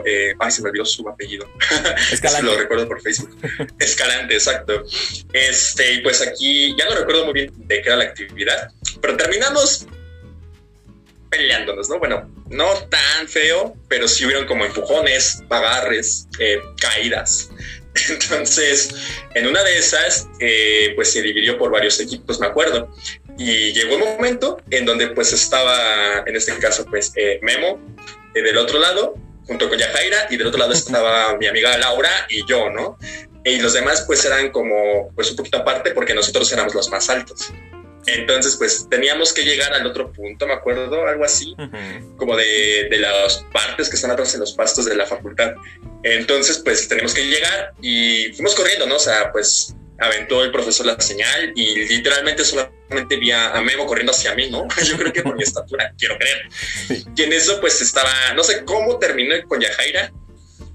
Eh, 0.06 0.34
ay, 0.40 0.52
se 0.52 0.62
me 0.62 0.70
olvidó 0.70 0.86
su 0.86 1.08
apellido. 1.10 1.48
Escalante. 2.12 2.46
lo 2.46 2.58
recuerdo 2.58 2.88
por 2.88 3.02
Facebook. 3.02 3.36
Escalante, 3.80 4.36
exacto. 4.36 4.84
Este, 5.34 5.94
y 5.94 6.02
pues 6.02 6.22
aquí 6.22 6.76
ya 6.78 6.86
no 6.86 6.96
recuerdo 6.96 7.26
muy 7.26 7.34
bien 7.34 7.52
de 7.56 7.82
qué 7.82 7.90
era 7.90 7.98
la 7.98 8.04
actividad, 8.06 8.72
pero 9.02 9.18
terminamos 9.18 9.88
peleándonos, 11.32 11.90
¿no? 11.90 11.98
Bueno, 11.98 12.30
no 12.50 12.74
tan 12.90 13.28
feo, 13.28 13.76
pero 13.88 14.08
sí 14.08 14.26
hubieron 14.26 14.46
como 14.46 14.66
empujones, 14.66 15.42
agarres, 15.50 16.28
eh, 16.40 16.60
caídas. 16.80 17.50
Entonces, 18.10 18.94
en 19.34 19.48
una 19.48 19.64
de 19.64 19.78
esas, 19.78 20.28
eh, 20.40 20.92
pues 20.96 21.12
se 21.12 21.22
dividió 21.22 21.58
por 21.58 21.72
varios 21.72 22.00
equipos, 22.00 22.40
me 22.40 22.48
acuerdo. 22.48 22.94
Y 23.38 23.74
llegó 23.74 23.96
un 23.96 24.02
momento 24.02 24.62
en 24.70 24.86
donde 24.86 25.08
pues 25.08 25.34
estaba, 25.34 26.24
en 26.26 26.36
este 26.36 26.58
caso, 26.58 26.86
pues 26.86 27.12
eh, 27.16 27.40
Memo 27.42 27.80
eh, 28.34 28.42
del 28.42 28.58
otro 28.58 28.80
lado, 28.80 29.16
junto 29.46 29.70
con 29.70 29.78
Yajaira, 29.78 30.28
y 30.30 30.38
del 30.38 30.48
otro 30.48 30.60
lado 30.60 30.74
estaba 30.74 31.38
mi 31.40 31.48
amiga 31.48 31.78
Laura 31.78 32.10
y 32.30 32.46
yo, 32.46 32.70
¿no? 32.70 32.98
Y 33.44 33.60
los 33.60 33.74
demás 33.74 34.04
pues 34.06 34.24
eran 34.26 34.52
como 34.52 35.12
pues 35.16 35.32
un 35.32 35.36
poquito 35.36 35.58
aparte 35.58 35.92
porque 35.92 36.14
nosotros 36.14 36.52
éramos 36.52 36.76
los 36.76 36.90
más 36.90 37.10
altos. 37.10 37.52
Entonces, 38.08 38.56
pues 38.56 38.88
teníamos 38.90 39.32
que 39.32 39.44
llegar 39.44 39.74
al 39.74 39.86
otro 39.86 40.12
punto, 40.12 40.48
me 40.48 40.54
acuerdo, 40.54 41.06
algo 41.06 41.24
así, 41.24 41.56
como 42.18 42.36
de, 42.36 42.88
de, 42.90 42.98
las 42.98 43.46
partes 43.54 43.90
que 43.90 43.96
están 43.96 44.10
atrás 44.10 44.34
en 44.34 44.40
los 44.40 44.54
pastos 44.54 44.86
de 44.86 44.96
la 44.96 45.06
facultad. 45.06 45.54
Entonces, 46.02 46.60
pues 46.64 46.88
tenemos 46.88 47.14
que 47.14 47.26
llegar 47.26 47.74
y 47.80 48.34
fuimos 48.34 48.56
corriendo, 48.56 48.88
¿no? 48.88 48.96
O 48.96 49.00
sea, 49.00 49.32
pues 49.32 49.76
aventó 50.02 50.44
el 50.44 50.52
profesor 50.52 50.86
la 50.88 51.00
señal 51.00 51.54
y 51.56 51.88
literalmente 51.88 52.44
solamente 52.44 53.16
vi 53.18 53.32
a, 53.32 53.62
Memo 53.62 53.86
corriendo 53.86 54.12
hacia 54.12 54.34
mí, 54.36 54.50
¿no? 54.50 54.68
Yo 54.84 54.98
creo 54.98 55.14
que 55.14 55.22
por 55.22 55.36
mi 55.36 55.44
estatura, 55.44 55.94
quiero 55.98 56.18
creer. 56.18 56.50
Y 57.16 57.24
en 57.24 57.34
eso 57.34 57.60
pues 57.62 57.82
estaba, 57.82 58.12
no 58.36 58.44
sé 58.44 58.66
cómo 58.66 58.98
terminé 58.98 59.44
con 59.44 59.62
Yajaira, 59.62 60.12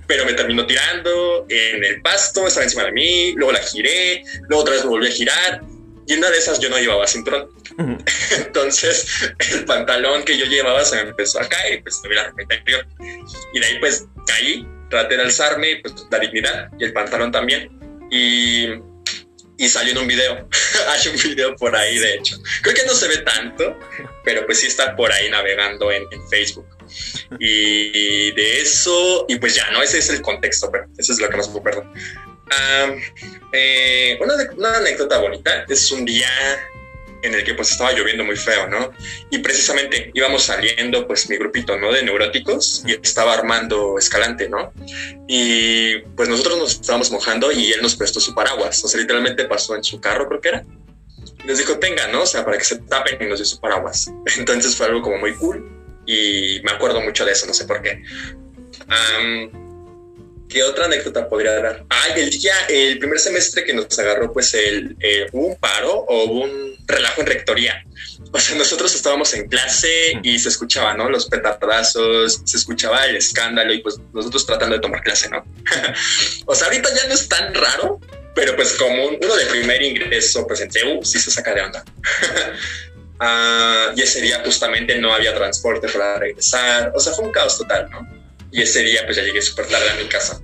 pero 0.06 0.24
me 0.24 0.34
terminó 0.34 0.64
tirando 0.66 1.46
en 1.48 1.82
el 1.82 2.00
pasto, 2.00 2.46
estaba 2.46 2.64
encima 2.64 2.84
de 2.84 2.92
mí, 2.92 3.32
luego 3.32 3.52
la 3.52 3.58
giré, 3.58 4.22
luego 4.48 4.62
otra 4.62 4.74
vez 4.74 4.84
me 4.84 4.90
volví 4.90 5.08
a 5.08 5.10
girar 5.10 5.62
y 6.06 6.12
en 6.12 6.20
una 6.20 6.30
de 6.30 6.38
esas 6.38 6.60
yo 6.60 6.70
no 6.70 6.78
llevaba 6.78 7.06
cinturón. 7.06 7.48
Entonces 8.36 9.32
el 9.52 9.64
pantalón 9.64 10.22
que 10.22 10.38
yo 10.38 10.46
llevaba 10.46 10.84
se 10.84 10.96
me 11.02 11.10
empezó 11.10 11.40
a 11.40 11.48
caer 11.48 11.74
y 11.74 11.82
pues 11.82 12.00
tuve 12.00 12.14
la 12.14 12.28
ropa 12.28 12.42
interior. 12.42 12.86
Y 13.52 13.58
de 13.58 13.66
ahí 13.66 13.78
pues 13.80 14.06
caí, 14.24 14.64
traté 14.88 15.16
de 15.16 15.24
alzarme, 15.24 15.80
pues 15.82 15.94
la 16.08 16.20
dignidad 16.20 16.70
y 16.78 16.84
el 16.84 16.92
pantalón 16.92 17.32
también. 17.32 17.76
Y 18.08 18.68
y 19.56 19.68
salió 19.68 19.92
en 19.92 19.98
un 19.98 20.06
video. 20.06 20.48
Hay 20.88 21.08
un 21.08 21.16
video 21.16 21.56
por 21.56 21.74
ahí, 21.74 21.98
de 21.98 22.14
hecho. 22.14 22.36
Creo 22.62 22.74
que 22.74 22.84
no 22.84 22.94
se 22.94 23.08
ve 23.08 23.18
tanto, 23.18 23.78
pero 24.24 24.44
pues 24.46 24.60
sí 24.60 24.66
está 24.66 24.94
por 24.96 25.12
ahí 25.12 25.30
navegando 25.30 25.90
en, 25.90 26.06
Facebook. 26.28 26.66
Y, 27.38 28.32
de 28.32 28.60
eso, 28.60 29.26
y 29.28 29.36
pues 29.36 29.54
ya, 29.54 29.70
¿no? 29.70 29.82
Ese 29.82 29.98
es 29.98 30.10
el 30.10 30.22
contexto, 30.22 30.70
pero 30.70 30.86
eso 30.96 31.12
es 31.12 31.20
lo 31.20 31.28
que 31.28 31.36
más 31.36 31.50
me 31.50 31.58
acuerdo. 31.58 31.84
Eh, 33.52 34.18
una, 34.20 34.34
una 34.56 34.76
anécdota 34.76 35.18
bonita 35.18 35.64
es 35.68 35.90
un 35.90 36.04
día 36.04 36.30
en 37.22 37.34
el 37.34 37.44
que 37.44 37.54
pues 37.54 37.70
estaba 37.70 37.92
lloviendo 37.92 38.24
muy 38.24 38.36
feo, 38.36 38.68
¿no? 38.68 38.92
Y 39.30 39.38
precisamente 39.38 40.10
íbamos 40.14 40.44
saliendo 40.44 41.06
pues 41.06 41.28
mi 41.28 41.36
grupito, 41.36 41.78
¿no? 41.78 41.92
De 41.92 42.02
neuróticos 42.02 42.82
y 42.86 42.92
estaba 42.92 43.34
Armando 43.34 43.98
Escalante, 43.98 44.48
¿no? 44.48 44.72
Y 45.28 45.98
pues 46.16 46.28
nosotros 46.28 46.58
nos 46.58 46.72
estábamos 46.72 47.10
mojando 47.10 47.52
y 47.52 47.72
él 47.72 47.82
nos 47.82 47.96
prestó 47.96 48.20
su 48.20 48.34
paraguas, 48.34 48.84
o 48.84 48.88
sea, 48.88 49.00
literalmente 49.00 49.44
pasó 49.44 49.76
en 49.76 49.84
su 49.84 50.00
carro, 50.00 50.28
creo 50.28 50.40
que 50.40 50.48
era. 50.48 50.64
nos 51.44 51.58
dijo, 51.58 51.78
tenga, 51.78 52.08
¿no? 52.08 52.22
O 52.22 52.26
sea, 52.26 52.44
para 52.44 52.58
que 52.58 52.64
se 52.64 52.78
tapen 52.80 53.18
y 53.20 53.26
nos 53.26 53.38
dio 53.38 53.46
su 53.46 53.60
paraguas. 53.60 54.10
Entonces 54.38 54.76
fue 54.76 54.86
algo 54.86 55.02
como 55.02 55.18
muy 55.18 55.34
cool 55.34 55.68
y 56.06 56.60
me 56.64 56.72
acuerdo 56.72 57.00
mucho 57.00 57.24
de 57.24 57.32
eso, 57.32 57.46
no 57.46 57.54
sé 57.54 57.64
por 57.64 57.82
qué. 57.82 58.02
¿Qué 60.48 60.62
otra 60.62 60.86
anécdota 60.86 61.28
podría 61.28 61.60
dar? 61.60 61.84
Ah, 61.90 62.08
el 62.16 62.30
día, 62.30 62.54
el 62.68 62.98
primer 62.98 63.18
semestre 63.18 63.64
que 63.64 63.74
nos 63.74 63.98
agarró, 63.98 64.32
pues 64.32 64.54
el, 64.54 64.96
eh, 65.00 65.26
hubo 65.32 65.48
un 65.48 65.56
paro 65.56 65.92
o 65.92 66.24
hubo 66.24 66.44
un 66.44 66.76
relajo 66.86 67.20
en 67.20 67.26
rectoría. 67.26 67.84
O 68.32 68.38
sea, 68.38 68.56
nosotros 68.56 68.94
estábamos 68.94 69.32
en 69.34 69.48
clase 69.48 70.18
y 70.22 70.38
se 70.38 70.48
escuchaba, 70.48 70.94
¿no? 70.94 71.10
Los 71.10 71.26
petardazos, 71.26 72.42
se 72.44 72.56
escuchaba 72.56 73.04
el 73.06 73.16
escándalo 73.16 73.72
y 73.72 73.78
pues 73.78 73.96
nosotros 74.12 74.46
tratando 74.46 74.76
de 74.76 74.80
tomar 74.80 75.02
clase, 75.02 75.28
¿no? 75.28 75.44
o 76.46 76.54
sea, 76.54 76.68
ahorita 76.68 76.90
ya 76.94 77.08
no 77.08 77.14
es 77.14 77.28
tan 77.28 77.52
raro, 77.54 78.00
pero 78.34 78.54
pues 78.54 78.74
como 78.74 79.06
uno 79.06 79.36
de 79.36 79.46
primer 79.46 79.82
ingreso, 79.82 80.46
pues 80.46 80.60
en 80.60 80.70
TU 80.70 81.04
sí 81.04 81.18
se 81.18 81.30
saca 81.30 81.54
de 81.54 81.62
onda. 81.62 81.84
Ah, 83.18 83.92
y 83.96 84.02
ese 84.02 84.20
día 84.20 84.42
justamente 84.44 84.94
no 84.98 85.10
había 85.10 85.34
transporte 85.34 85.88
para 85.88 86.18
regresar. 86.18 86.92
O 86.94 87.00
sea, 87.00 87.14
fue 87.14 87.24
un 87.24 87.32
caos 87.32 87.56
total, 87.56 87.88
¿no? 87.90 88.15
Y 88.52 88.62
ese 88.62 88.82
día 88.82 89.02
pues 89.04 89.16
ya 89.16 89.22
llegué 89.22 89.42
súper 89.42 89.66
tarde 89.66 89.90
a 89.90 89.94
mi 89.96 90.08
casa. 90.08 90.40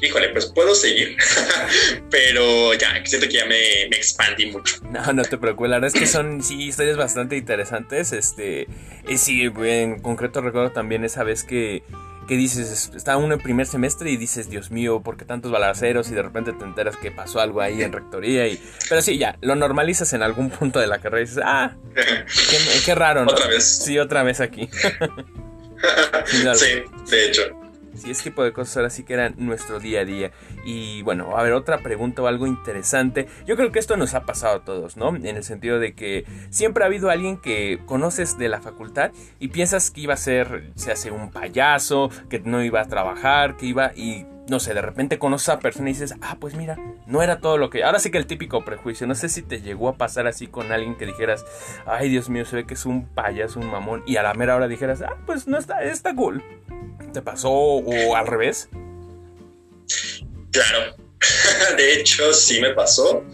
híjole, 0.00 0.28
pues 0.28 0.46
puedo 0.46 0.74
seguir, 0.74 1.16
pero 2.10 2.74
ya, 2.74 3.04
siento 3.04 3.26
que 3.28 3.34
ya 3.34 3.46
me, 3.46 3.84
expandí 3.84 4.46
mucho. 4.46 4.76
No, 4.90 5.12
no 5.12 5.22
te 5.22 5.38
preocupes, 5.38 5.70
la 5.70 5.76
verdad 5.76 5.92
es 5.94 6.00
que 6.00 6.06
son, 6.06 6.42
sí, 6.42 6.62
historias 6.62 6.96
bastante 6.96 7.36
interesantes, 7.36 8.12
este, 8.12 8.68
y 9.08 9.18
sí, 9.18 9.50
en 9.64 10.00
concreto 10.00 10.40
recuerdo 10.40 10.72
también 10.72 11.04
esa 11.04 11.24
vez 11.24 11.44
que 11.44 11.82
que 12.26 12.36
dices, 12.36 12.90
está 12.94 13.16
uno 13.16 13.34
en 13.34 13.40
primer 13.40 13.66
semestre 13.66 14.10
y 14.10 14.16
dices, 14.16 14.50
Dios 14.50 14.70
mío, 14.70 15.00
¿por 15.02 15.16
qué 15.16 15.24
tantos 15.24 15.52
balaceros? 15.52 16.10
Y 16.10 16.14
de 16.14 16.22
repente 16.22 16.52
te 16.52 16.64
enteras 16.64 16.96
que 16.96 17.10
pasó 17.10 17.40
algo 17.40 17.60
ahí 17.60 17.82
en 17.82 17.92
rectoría. 17.92 18.46
Y... 18.48 18.60
Pero 18.88 19.02
sí, 19.02 19.18
ya, 19.18 19.36
lo 19.40 19.54
normalizas 19.54 20.12
en 20.12 20.22
algún 20.22 20.50
punto 20.50 20.80
de 20.80 20.86
la 20.86 20.98
carrera 20.98 21.22
y 21.22 21.26
dices, 21.26 21.42
ah, 21.44 21.76
qué, 22.84 22.94
raro, 22.94 23.24
¿no? 23.24 23.32
Otra 23.32 23.48
vez. 23.48 23.64
Sí, 23.64 23.98
otra 23.98 24.22
vez 24.22 24.40
aquí. 24.40 24.68
sí, 26.26 26.82
de 27.10 27.26
hecho. 27.26 27.65
Sí, 27.96 28.10
ese 28.10 28.24
tipo 28.24 28.42
de 28.42 28.52
cosas 28.52 28.76
ahora 28.76 28.90
sí 28.90 29.04
que 29.04 29.14
eran 29.14 29.34
nuestro 29.38 29.80
día 29.80 30.00
a 30.00 30.04
día. 30.04 30.30
Y 30.64 31.02
bueno, 31.02 31.36
a 31.36 31.42
ver, 31.42 31.52
otra 31.52 31.78
pregunta 31.78 32.22
o 32.22 32.26
algo 32.26 32.46
interesante. 32.46 33.28
Yo 33.46 33.56
creo 33.56 33.72
que 33.72 33.78
esto 33.78 33.96
nos 33.96 34.14
ha 34.14 34.24
pasado 34.24 34.56
a 34.56 34.64
todos, 34.64 34.96
¿no? 34.96 35.14
En 35.14 35.26
el 35.26 35.44
sentido 35.44 35.78
de 35.78 35.94
que 35.94 36.24
siempre 36.50 36.84
ha 36.84 36.86
habido 36.86 37.10
alguien 37.10 37.38
que 37.38 37.80
conoces 37.86 38.38
de 38.38 38.48
la 38.48 38.60
facultad 38.60 39.12
y 39.38 39.48
piensas 39.48 39.90
que 39.90 40.02
iba 40.02 40.14
a 40.14 40.18
ser, 40.18 40.72
se 40.74 40.92
hace 40.92 41.10
un 41.10 41.30
payaso, 41.30 42.10
que 42.28 42.40
no 42.40 42.62
iba 42.62 42.80
a 42.80 42.86
trabajar, 42.86 43.56
que 43.56 43.66
iba 43.66 43.92
y 43.94 44.26
no 44.48 44.60
sé, 44.60 44.74
de 44.74 44.82
repente 44.82 45.18
conoces 45.18 45.48
a 45.48 45.52
esa 45.54 45.60
persona 45.60 45.90
y 45.90 45.92
dices, 45.92 46.14
ah, 46.20 46.36
pues 46.38 46.54
mira, 46.54 46.76
no 47.06 47.22
era 47.22 47.40
todo 47.40 47.58
lo 47.58 47.68
que... 47.68 47.82
Ahora 47.82 47.98
sí 47.98 48.10
que 48.10 48.18
el 48.18 48.26
típico 48.26 48.64
prejuicio, 48.64 49.06
no 49.06 49.14
sé 49.14 49.28
si 49.28 49.42
te 49.42 49.60
llegó 49.60 49.88
a 49.88 49.96
pasar 49.96 50.26
así 50.26 50.46
con 50.46 50.70
alguien 50.70 50.96
que 50.96 51.06
dijeras, 51.06 51.44
ay 51.84 52.08
Dios 52.08 52.28
mío, 52.28 52.44
se 52.44 52.56
ve 52.56 52.66
que 52.66 52.74
es 52.74 52.86
un 52.86 53.06
payaso, 53.06 53.58
un 53.58 53.70
mamón, 53.70 54.02
y 54.06 54.16
a 54.16 54.22
la 54.22 54.34
mera 54.34 54.54
hora 54.54 54.68
dijeras, 54.68 55.02
ah, 55.02 55.16
pues 55.26 55.48
no 55.48 55.58
está, 55.58 55.82
está 55.82 56.14
cool. 56.14 56.42
¿Te 57.16 57.22
pasó 57.22 57.50
o 57.50 58.14
al 58.14 58.26
revés? 58.26 58.68
Claro, 60.50 60.96
de 61.78 61.94
hecho 61.94 62.34
sí 62.34 62.60
me 62.60 62.74
pasó. 62.74 63.24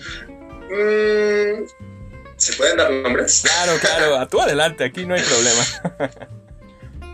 Mm, 0.70 1.64
¿Se 2.36 2.52
pueden 2.52 2.76
dar 2.76 2.92
nombres? 2.92 3.42
Claro, 3.42 3.72
claro, 3.80 4.18
a 4.20 4.28
tú 4.30 4.40
adelante, 4.40 4.84
aquí 4.84 5.04
no 5.04 5.16
hay 5.16 5.22
problema. 5.22 6.12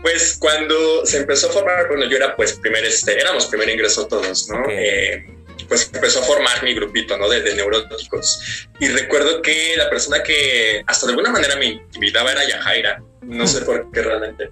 Pues 0.03 0.37
cuando 0.39 1.07
se 1.07 1.17
empezó 1.17 1.49
a 1.49 1.53
formar, 1.53 1.87
bueno, 1.87 2.05
yo 2.05 2.17
era 2.17 2.35
pues 2.35 2.53
primer, 2.53 2.85
este, 2.85 3.19
éramos 3.19 3.47
primer 3.47 3.67
ingreso 3.67 4.05
todos, 4.05 4.47
¿no? 4.49 4.63
Eh, 4.69 5.25
pues 5.67 5.89
empezó 5.91 6.19
a 6.19 6.23
formar 6.23 6.61
mi 6.61 6.75
grupito, 6.75 7.17
¿no? 7.17 7.27
De, 7.29 7.41
de, 7.41 7.55
neuróticos. 7.55 8.67
Y 8.79 8.89
recuerdo 8.89 9.41
que 9.41 9.73
la 9.75 9.89
persona 9.89 10.21
que 10.21 10.83
hasta 10.85 11.07
de 11.07 11.13
alguna 11.13 11.31
manera 11.31 11.55
me 11.55 11.65
intimidaba 11.65 12.31
era 12.31 12.47
Yajaira. 12.47 13.01
No 13.23 13.47
sé 13.47 13.61
por 13.61 13.91
qué 13.91 14.03
realmente. 14.03 14.51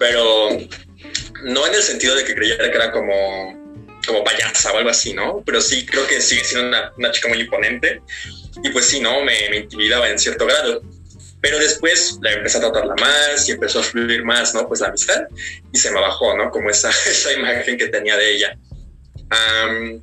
Pero 0.00 0.50
no 1.42 1.66
en 1.66 1.74
el 1.74 1.82
sentido 1.82 2.14
de 2.14 2.24
que 2.24 2.34
creyera 2.34 2.70
que 2.70 2.76
era 2.76 2.90
como, 2.90 3.58
como 4.06 4.24
payasa 4.24 4.72
o 4.72 4.78
algo 4.78 4.90
así, 4.90 5.12
¿no? 5.12 5.42
Pero 5.44 5.60
sí 5.60 5.86
creo 5.86 6.06
que 6.06 6.20
sigue 6.20 6.44
siendo 6.44 6.76
una, 6.96 7.10
chica 7.10 7.28
muy 7.28 7.40
imponente 7.40 8.02
y 8.62 8.70
pues 8.70 8.86
sí, 8.86 9.00
¿no? 9.00 9.22
Me, 9.22 9.56
intimidaba 9.56 10.08
en 10.08 10.18
cierto 10.18 10.46
grado. 10.46 10.82
Pero 11.40 11.58
después 11.58 12.18
la 12.20 12.32
empecé 12.32 12.58
a 12.58 12.62
tratarla 12.62 12.96
más 12.96 13.48
y 13.48 13.52
empezó 13.52 13.78
a 13.78 13.82
fluir 13.84 14.24
más, 14.24 14.54
¿no? 14.54 14.66
Pues 14.66 14.80
la 14.80 14.88
amistad 14.88 15.28
y 15.72 15.78
se 15.78 15.90
me 15.92 16.00
bajó, 16.00 16.36
¿no? 16.36 16.50
Como 16.50 16.70
esa, 16.70 16.90
esa 17.06 17.32
imagen 17.32 17.76
que 17.76 17.88
tenía 17.88 18.16
de 18.16 18.34
ella. 18.34 18.58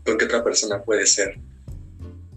¿Con 0.05 0.17
qué 0.17 0.25
otra 0.25 0.43
persona 0.43 0.81
puede 0.83 1.05
ser? 1.05 1.35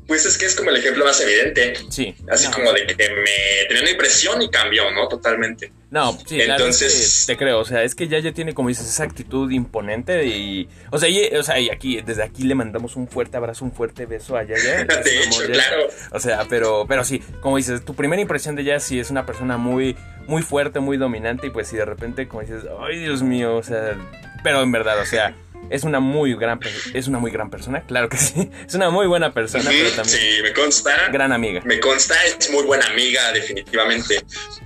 Pues 0.08 0.24
es 0.24 0.38
que 0.38 0.46
es 0.46 0.56
como 0.56 0.70
el 0.70 0.76
ejemplo 0.78 1.04
más 1.04 1.20
evidente. 1.20 1.74
Sí. 1.90 2.14
Así 2.30 2.50
como 2.50 2.72
de 2.72 2.86
que 2.86 2.94
me 2.96 3.68
tenía 3.68 3.82
una 3.82 3.90
impresión 3.90 4.40
y 4.40 4.48
cambió, 4.48 4.90
¿no? 4.90 5.06
Totalmente. 5.06 5.70
No, 5.90 6.18
sí, 6.26 6.40
entonces 6.40 7.24
te 7.26 7.36
creo, 7.36 7.60
o 7.60 7.64
sea, 7.64 7.82
es 7.82 7.94
que 7.94 8.08
ya 8.08 8.18
ya 8.18 8.32
tiene 8.32 8.52
como 8.54 8.68
dices 8.68 8.86
esa 8.86 9.04
actitud 9.04 9.50
imponente 9.50 10.26
y 10.26 10.68
o 10.90 10.98
sea, 10.98 11.08
y, 11.08 11.26
o 11.34 11.42
sea, 11.42 11.58
y 11.60 11.70
aquí 11.70 12.00
desde 12.02 12.22
aquí 12.22 12.42
le 12.42 12.54
mandamos 12.54 12.96
un 12.96 13.06
fuerte 13.08 13.36
abrazo, 13.36 13.64
un 13.66 13.72
fuerte 13.72 14.06
beso 14.06 14.36
a 14.36 14.44
Yaya. 14.44 14.84
de 15.04 15.22
hecho, 15.24 15.42
claro. 15.46 15.88
O 16.12 16.20
sea, 16.20 16.46
pero 16.48 16.86
pero 16.88 17.04
sí, 17.04 17.22
como 17.40 17.58
dices, 17.58 17.84
tu 17.84 17.94
primera 17.94 18.20
impresión 18.20 18.54
de 18.54 18.62
ella 18.62 18.80
sí 18.80 18.98
es 18.98 19.10
una 19.10 19.26
persona 19.26 19.58
muy 19.58 19.94
muy 20.26 20.42
fuerte, 20.42 20.80
muy 20.80 20.96
dominante 20.96 21.46
y 21.46 21.50
pues 21.50 21.68
si 21.68 21.76
de 21.76 21.84
repente 21.84 22.28
como 22.28 22.42
dices, 22.42 22.64
"Ay, 22.80 22.98
Dios 22.98 23.22
mío", 23.22 23.56
o 23.56 23.62
sea, 23.62 23.94
pero 24.42 24.62
en 24.62 24.72
verdad, 24.72 25.00
o 25.00 25.06
sea, 25.06 25.34
es 25.70 25.84
una 25.84 26.00
muy 26.00 26.34
gran 26.34 26.60
es 26.94 27.08
una 27.08 27.18
muy 27.18 27.30
gran 27.30 27.50
persona, 27.50 27.82
claro 27.86 28.08
que 28.08 28.16
sí. 28.16 28.50
Es 28.66 28.74
una 28.74 28.90
muy 28.90 29.06
buena 29.06 29.32
persona, 29.32 29.64
pero 29.68 29.90
también 29.90 30.18
Sí, 30.18 30.42
me 30.42 30.52
consta. 30.52 31.08
Gran 31.10 31.32
amiga. 31.32 31.60
Me 31.64 31.80
consta, 31.80 32.14
es 32.24 32.50
muy 32.50 32.64
buena 32.64 32.86
amiga 32.86 33.32
definitivamente. 33.32 34.22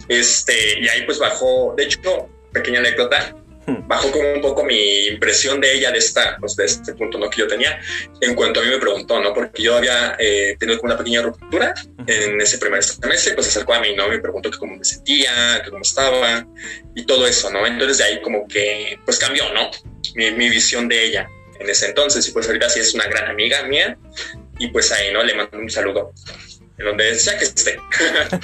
Este, 0.08 0.80
y 0.80 0.88
ahí 0.88 1.02
pues 1.04 1.18
bajó, 1.18 1.74
de 1.76 1.84
hecho, 1.84 2.28
pequeña 2.52 2.80
anécdota, 2.80 3.34
hmm. 3.66 3.86
bajó 3.86 4.10
como 4.10 4.32
un 4.32 4.40
poco 4.40 4.64
mi 4.64 5.06
impresión 5.06 5.60
de 5.60 5.74
ella 5.74 5.90
de 5.90 5.98
esta, 5.98 6.36
pues 6.38 6.56
de 6.56 6.64
este 6.64 6.94
punto 6.94 7.18
¿no? 7.18 7.30
que 7.30 7.40
yo 7.40 7.46
tenía 7.46 7.78
en 8.20 8.34
cuanto 8.34 8.60
a 8.60 8.62
mí 8.62 8.70
me 8.70 8.78
preguntó, 8.78 9.20
¿no? 9.20 9.32
Porque 9.32 9.62
yo 9.62 9.76
había 9.76 10.16
eh, 10.18 10.56
tenido 10.58 10.78
como 10.78 10.92
una 10.92 10.98
pequeña 10.98 11.22
ruptura 11.22 11.74
en 12.06 12.40
ese 12.40 12.58
primer 12.58 12.82
semestre, 12.82 13.34
pues 13.34 13.46
se 13.46 13.50
acercó 13.50 13.74
a 13.74 13.80
mí, 13.80 13.94
¿no? 13.94 14.08
Me 14.08 14.18
preguntó 14.18 14.50
que 14.50 14.58
cómo 14.58 14.76
me 14.76 14.84
sentía, 14.84 15.62
que 15.64 15.70
cómo 15.70 15.82
estaba 15.82 16.46
y 16.94 17.04
todo 17.04 17.26
eso, 17.26 17.50
¿no? 17.50 17.66
Entonces 17.66 17.98
de 17.98 18.04
ahí 18.04 18.22
como 18.22 18.46
que 18.48 18.98
pues 19.04 19.18
cambió, 19.18 19.52
¿no? 19.52 19.70
Mi, 20.14 20.48
visión 20.48 20.88
de 20.88 21.06
ella 21.06 21.28
en 21.58 21.68
ese 21.68 21.86
entonces. 21.86 22.28
Y 22.28 22.32
pues 22.32 22.46
ahorita 22.46 22.68
sí 22.68 22.80
es 22.80 22.94
una 22.94 23.06
gran 23.06 23.30
amiga 23.30 23.62
mía. 23.64 23.96
Y 24.58 24.68
pues 24.68 24.92
ahí, 24.92 25.12
¿no? 25.12 25.22
Le 25.22 25.34
mando 25.34 25.58
un 25.58 25.70
saludo. 25.70 26.12
En 26.78 26.86
donde 26.86 27.14
sea 27.14 27.38
que 27.38 27.44
esté. 27.44 27.78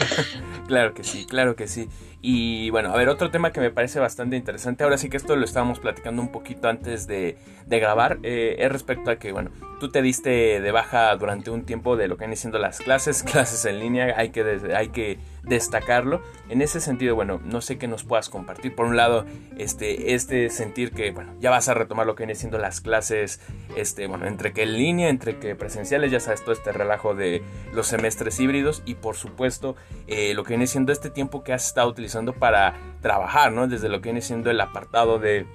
claro 0.69 0.95
que 0.95 1.05
sí, 1.05 1.27
claro 1.27 1.57
que 1.57 1.67
sí. 1.67 1.88
Y 2.21 2.71
bueno, 2.71 2.93
a 2.93 2.97
ver, 2.97 3.09
otro 3.09 3.31
tema 3.31 3.53
que 3.53 3.61
me 3.61 3.71
parece 3.71 4.00
bastante 4.00 4.37
interesante, 4.37 4.83
ahora 4.83 4.99
sí 4.99 5.09
que 5.09 5.17
esto 5.17 5.37
lo 5.37 5.45
estábamos 5.45 5.79
platicando 5.79 6.21
un 6.21 6.33
poquito 6.33 6.69
antes 6.69 7.07
de, 7.07 7.38
grabar, 7.69 8.19
eh, 8.25 8.57
es 8.59 8.73
respecto 8.73 9.11
a 9.11 9.17
que, 9.17 9.31
bueno, 9.31 9.53
tú 9.79 9.88
te 9.91 10.03
diste 10.03 10.61
de 10.61 10.73
baja 10.73 11.15
durante 11.15 11.50
un 11.50 11.65
tiempo 11.65 11.97
de 11.97 12.09
lo 12.09 12.17
que 12.17 12.23
vienen 12.23 12.37
siendo 12.37 12.59
las 12.59 12.81
clases, 12.81 13.23
clases 13.33 13.65
en 13.67 13.79
línea, 13.79 14.15
hay 14.17 14.31
que, 14.31 14.61
hay 14.75 14.88
que 14.88 15.19
destacarlo. 15.49 16.23
En 16.49 16.62
ese 16.62 16.81
sentido, 16.81 17.14
bueno, 17.14 17.40
no 17.45 17.61
sé 17.61 17.78
qué 17.78 17.88
nos 17.88 18.05
puedas 18.05 18.28
compartir. 18.28 18.75
Por 18.75 18.87
un 18.87 18.97
lado, 18.97 19.26
este, 19.57 20.14
este 20.14 20.50
sentir 20.50 20.93
que, 20.93 21.11
bueno, 21.11 21.35
ya 21.40 21.50
vas 21.50 21.69
a 21.69 21.75
retomar 21.75 22.07
lo 22.07 22.14
que 22.14 22.25
viene 22.25 22.35
siendo 22.35 22.59
las 22.59 22.81
clases, 22.81 23.40
este, 23.76 24.07
bueno, 24.07 24.26
entre 24.26 24.52
que 24.52 24.62
en 24.62 24.75
línea, 24.75 25.09
entre 25.09 25.38
que 25.38 25.55
presenciales, 25.55 26.11
ya 26.11 26.21
sabes, 26.21 26.43
todo 26.43 26.52
este 26.52 26.73
relajo 26.73 27.14
de 27.14 27.43
los 27.73 27.87
semestres 27.87 28.38
híbridos 28.40 28.83
y 28.85 28.95
por 28.95 29.17
supuesto, 29.17 29.76
eh, 30.07 30.35
lo 30.35 30.45
que 30.45 30.50
viene 30.50 30.67
siendo 30.67 30.93
este 30.93 31.11
tiempo 31.11 31.43
que 31.43 31.52
has 31.52 31.67
estado 31.67 31.88
utilizando 31.88 32.33
para 32.33 32.75
trabajar, 33.00 33.52
¿no? 33.52 33.67
Desde 33.69 33.88
lo 33.88 34.00
que 34.00 34.09
viene 34.09 34.23
siendo 34.23 34.50
el 34.50 34.61
apartado 34.61 35.19
de 35.19 35.47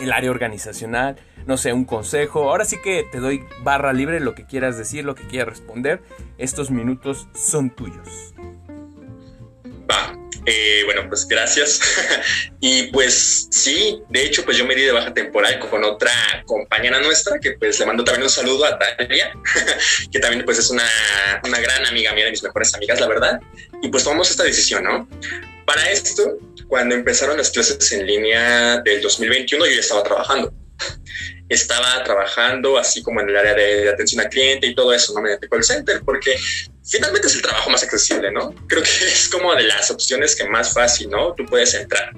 el 0.00 0.12
área 0.12 0.30
organizacional, 0.30 1.16
no 1.46 1.56
sé, 1.56 1.72
un 1.72 1.84
consejo. 1.84 2.50
Ahora 2.50 2.64
sí 2.64 2.76
que 2.82 3.04
te 3.10 3.20
doy 3.20 3.44
barra 3.62 3.92
libre, 3.92 4.20
lo 4.20 4.34
que 4.34 4.46
quieras 4.46 4.78
decir, 4.78 5.04
lo 5.04 5.14
que 5.14 5.26
quieras 5.26 5.48
responder. 5.48 6.02
Estos 6.38 6.70
minutos 6.70 7.28
son 7.34 7.70
tuyos. 7.70 8.33
Va, 9.90 10.16
eh, 10.46 10.82
bueno, 10.84 11.08
pues 11.08 11.26
gracias. 11.26 11.80
y 12.60 12.84
pues 12.84 13.48
sí, 13.50 14.02
de 14.08 14.24
hecho, 14.24 14.44
pues 14.44 14.56
yo 14.56 14.66
me 14.66 14.74
di 14.74 14.82
de 14.82 14.92
baja 14.92 15.12
temporal 15.12 15.58
con 15.58 15.84
otra 15.84 16.12
compañera 16.46 17.00
nuestra, 17.00 17.38
que 17.38 17.52
pues 17.52 17.78
le 17.78 17.86
mando 17.86 18.04
también 18.04 18.24
un 18.24 18.30
saludo 18.30 18.64
a 18.64 18.78
Talia, 18.78 19.32
que 20.12 20.18
también 20.18 20.44
pues 20.44 20.58
es 20.58 20.70
una, 20.70 20.88
una 21.44 21.60
gran 21.60 21.86
amiga 21.86 22.12
mía, 22.12 22.26
de 22.26 22.30
mis 22.30 22.42
mejores 22.42 22.74
amigas, 22.74 23.00
la 23.00 23.08
verdad. 23.08 23.40
Y 23.82 23.88
pues 23.88 24.04
tomamos 24.04 24.30
esta 24.30 24.44
decisión, 24.44 24.84
¿no? 24.84 25.08
Para 25.66 25.90
esto, 25.90 26.38
cuando 26.68 26.94
empezaron 26.94 27.38
las 27.38 27.50
clases 27.50 27.92
en 27.92 28.06
línea 28.06 28.80
del 28.82 29.00
2021, 29.00 29.66
yo 29.66 29.72
ya 29.72 29.80
estaba 29.80 30.02
trabajando. 30.02 30.52
Estaba 31.48 32.02
trabajando 32.04 32.78
así 32.78 33.02
como 33.02 33.20
en 33.20 33.28
el 33.28 33.36
área 33.36 33.54
de 33.54 33.90
atención 33.90 34.20
al 34.20 34.28
cliente 34.28 34.66
y 34.66 34.74
todo 34.74 34.92
eso, 34.92 35.12
no 35.14 35.20
mediante 35.20 35.48
call 35.48 35.62
center, 35.62 36.02
porque 36.04 36.38
finalmente 36.84 37.28
es 37.28 37.34
el 37.34 37.42
trabajo 37.42 37.70
más 37.70 37.82
accesible, 37.82 38.30
¿no? 38.30 38.54
Creo 38.66 38.82
que 38.82 38.88
es 39.06 39.28
como 39.28 39.54
de 39.54 39.64
las 39.64 39.90
opciones 39.90 40.34
que 40.34 40.48
más 40.48 40.72
fácil, 40.72 41.10
¿no? 41.10 41.34
Tú 41.34 41.44
puedes 41.46 41.74
entrar. 41.74 42.12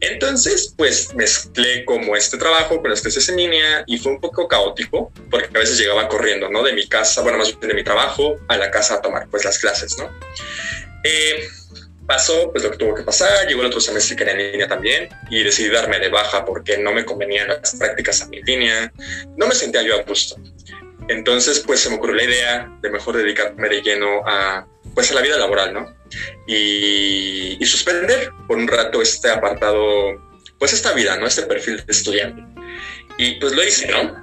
Entonces, 0.00 0.74
pues 0.76 1.12
mezclé 1.14 1.84
como 1.84 2.14
este 2.14 2.38
trabajo 2.38 2.80
con 2.80 2.90
las 2.90 3.00
clases 3.00 3.28
en 3.28 3.36
línea 3.36 3.82
y 3.86 3.98
fue 3.98 4.12
un 4.12 4.20
poco 4.20 4.46
caótico 4.46 5.12
porque 5.28 5.48
a 5.56 5.58
veces 5.58 5.78
llegaba 5.78 6.08
corriendo, 6.08 6.48
¿no? 6.48 6.62
De 6.62 6.72
mi 6.72 6.86
casa, 6.86 7.20
bueno, 7.22 7.38
más 7.38 7.48
bien 7.48 7.68
de 7.68 7.74
mi 7.74 7.82
trabajo 7.82 8.36
a 8.46 8.56
la 8.56 8.70
casa 8.70 8.94
a 8.94 9.02
tomar 9.02 9.28
pues 9.28 9.44
las 9.44 9.58
clases, 9.58 9.98
¿no? 9.98 10.08
Eh, 11.02 11.48
pasó 12.08 12.50
pues 12.50 12.64
lo 12.64 12.70
que 12.70 12.78
tuvo 12.78 12.94
que 12.94 13.02
pasar, 13.02 13.46
llegó 13.46 13.60
el 13.60 13.66
otro 13.66 13.80
semestre 13.80 14.16
que 14.16 14.22
era 14.22 14.32
en 14.32 14.52
línea 14.52 14.66
también 14.66 15.10
y 15.30 15.44
decidí 15.44 15.68
darme 15.68 16.00
de 16.00 16.08
baja 16.08 16.42
porque 16.42 16.78
no 16.78 16.90
me 16.90 17.04
convenían 17.04 17.48
las 17.48 17.76
prácticas 17.76 18.22
en 18.22 18.40
línea, 18.46 18.90
no 19.36 19.46
me 19.46 19.54
sentía 19.54 19.82
yo 19.82 19.94
a 19.94 20.02
gusto. 20.02 20.36
Entonces 21.08 21.60
pues 21.60 21.80
se 21.80 21.90
me 21.90 21.96
ocurrió 21.96 22.16
la 22.16 22.24
idea 22.24 22.78
de 22.80 22.90
mejor 22.90 23.18
dedicarme 23.18 23.68
de 23.68 23.82
lleno 23.82 24.26
a 24.26 24.66
pues 24.94 25.10
a 25.10 25.14
la 25.14 25.20
vida 25.20 25.36
laboral, 25.36 25.74
¿no? 25.74 25.94
Y, 26.46 27.58
suspender 27.66 28.30
por 28.46 28.56
un 28.56 28.66
rato 28.66 29.02
este 29.02 29.28
apartado, 29.28 30.18
pues 30.58 30.72
esta 30.72 30.94
vida, 30.94 31.18
¿no? 31.18 31.26
Este 31.26 31.42
perfil 31.42 31.84
de 31.84 31.92
estudiante. 31.92 32.42
Y 33.18 33.32
pues 33.32 33.52
lo 33.52 33.62
hice, 33.62 33.88
¿no? 33.88 34.16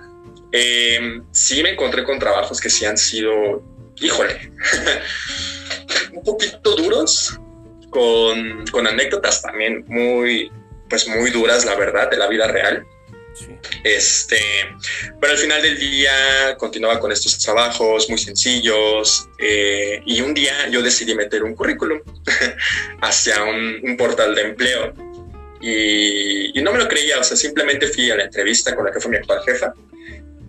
Eh, 0.52 1.22
sí 1.32 1.62
me 1.62 1.70
encontré 1.70 2.04
con 2.04 2.18
trabajos 2.18 2.60
que 2.60 2.72
sí 2.72 2.84
han 2.86 2.98
sido, 2.98 3.64
híjole, 3.98 4.52
un 6.14 6.24
poquito 6.24 6.76
duros, 6.76 7.40
con, 7.96 8.88
anécdotas 8.88 9.42
también 9.42 9.86
muy, 9.88 10.52
pues 10.90 11.08
muy 11.08 11.32
duras, 11.32 11.64
la 11.64 11.76
verdad, 11.76 12.10
de 12.12 12.18
la 12.18 12.28
vida 12.28 12.48
real. 12.48 12.86
Este, 13.84 14.40
pero 15.20 15.34
al 15.34 15.40
final 15.40 15.62
del 15.62 15.78
día 15.78 16.56
continuaba 16.58 17.00
con 17.00 17.12
estos 17.12 17.38
trabajos 17.40 18.10
muy 18.10 18.18
sencillos 18.18 19.28
eh, 19.40 20.02
y 20.06 20.22
un 20.22 20.34
día 20.34 20.70
yo 20.70 20.82
decidí 20.82 21.14
meter 21.14 21.44
un 21.44 21.54
currículum 21.54 22.00
hacia 23.02 23.44
un, 23.44 23.98
portal 23.98 24.36
de 24.36 24.42
empleo 24.42 24.94
y, 25.62 26.62
no 26.62 26.72
me 26.72 26.80
lo 26.80 26.88
creía, 26.88 27.20
o 27.20 27.24
sea, 27.24 27.36
simplemente 27.36 27.88
fui 27.88 28.10
a 28.10 28.16
la 28.16 28.24
entrevista 28.24 28.74
con 28.74 28.86
la 28.86 28.92
que 28.92 29.00
fue 29.02 29.12
mi 29.12 29.18
actual 29.18 29.42
jefa 29.46 29.74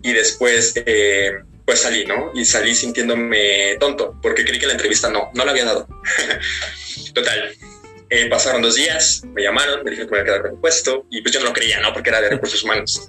y 0.03 0.12
después 0.12 0.73
eh, 0.76 1.41
pues 1.66 1.80
salí, 1.80 2.06
¿no? 2.06 2.30
Y 2.35 2.44
salí 2.44 2.75
sintiéndome 2.75 3.76
tonto 3.80 4.16
porque 4.23 4.44
creí 4.44 4.58
que 4.58 4.66
la 4.66 4.73
entrevista 4.73 5.11
no, 5.11 5.30
no 5.35 5.44
la 5.44 5.50
había 5.50 5.64
dado. 5.64 5.88
Total. 7.14 7.54
Eh, 8.08 8.28
pasaron 8.30 8.62
dos 8.62 8.76
días, 8.76 9.23
me 9.35 9.42
llamaron, 9.42 9.82
me 9.82 9.90
dijeron 9.90 10.08
que 10.08 10.14
me 10.14 10.20
iba 10.20 10.23
a 10.23 10.26
quedar 10.26 10.42
con 10.42 10.52
el 10.52 10.61
puesto 10.61 11.06
y 11.11 11.23
pues 11.23 11.35
yo 11.35 11.40
no 11.40 11.46
lo 11.46 11.52
creía, 11.52 11.80
¿no? 11.80 11.92
Porque 11.92 12.11
era 12.11 12.20
de 12.20 12.30
recursos 12.30 12.62
humanos. 12.62 13.08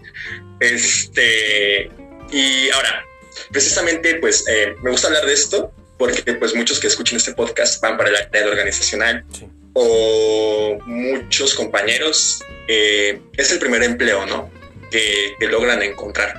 Este, 0.60 1.92
y 2.32 2.70
ahora, 2.72 3.06
precisamente, 3.52 4.16
pues 4.16 4.44
eh, 4.48 4.76
me 4.82 4.90
gusta 4.90 5.08
hablar 5.08 5.28
de 5.28 5.34
esto 5.34 5.72
porque 6.00 6.34
pues 6.34 6.56
muchos 6.56 6.80
que 6.80 6.88
escuchen 6.88 7.18
este 7.18 7.34
podcast 7.34 7.82
van 7.82 7.96
para 7.96 8.10
el 8.10 8.16
área 8.16 8.48
organizacional 8.48 9.24
o 9.74 10.80
muchos 10.86 11.54
compañeros, 11.54 12.44
eh, 12.68 13.22
es 13.36 13.52
el 13.52 13.60
primer 13.60 13.84
empleo, 13.84 14.26
¿no? 14.26 14.50
Que, 14.90 15.36
que, 15.40 15.48
logran 15.48 15.84
encontrar. 15.84 16.34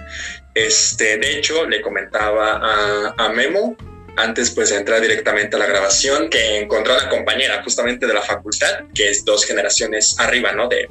Este, 0.67 1.19
de 1.19 1.39
hecho, 1.39 1.69
le 1.69 1.81
comentaba 1.81 3.15
a, 3.17 3.29
Memo 3.29 3.77
antes 4.17 4.51
pues 4.51 4.71
de 4.71 4.77
entrar 4.77 5.01
directamente 5.01 5.55
a 5.55 5.59
la 5.61 5.67
grabación, 5.67 6.29
que 6.29 6.59
encontró 6.59 6.95
a 6.95 7.05
la 7.05 7.09
compañera 7.09 7.63
justamente 7.63 8.09
de 8.09 8.15
la 8.15 8.23
facultad, 8.23 8.87
que 8.93 9.09
es 9.09 9.25
dos 9.25 9.45
generaciones 9.45 10.17
arriba, 10.19 10.51
¿no? 10.51 10.67
De, 10.67 10.91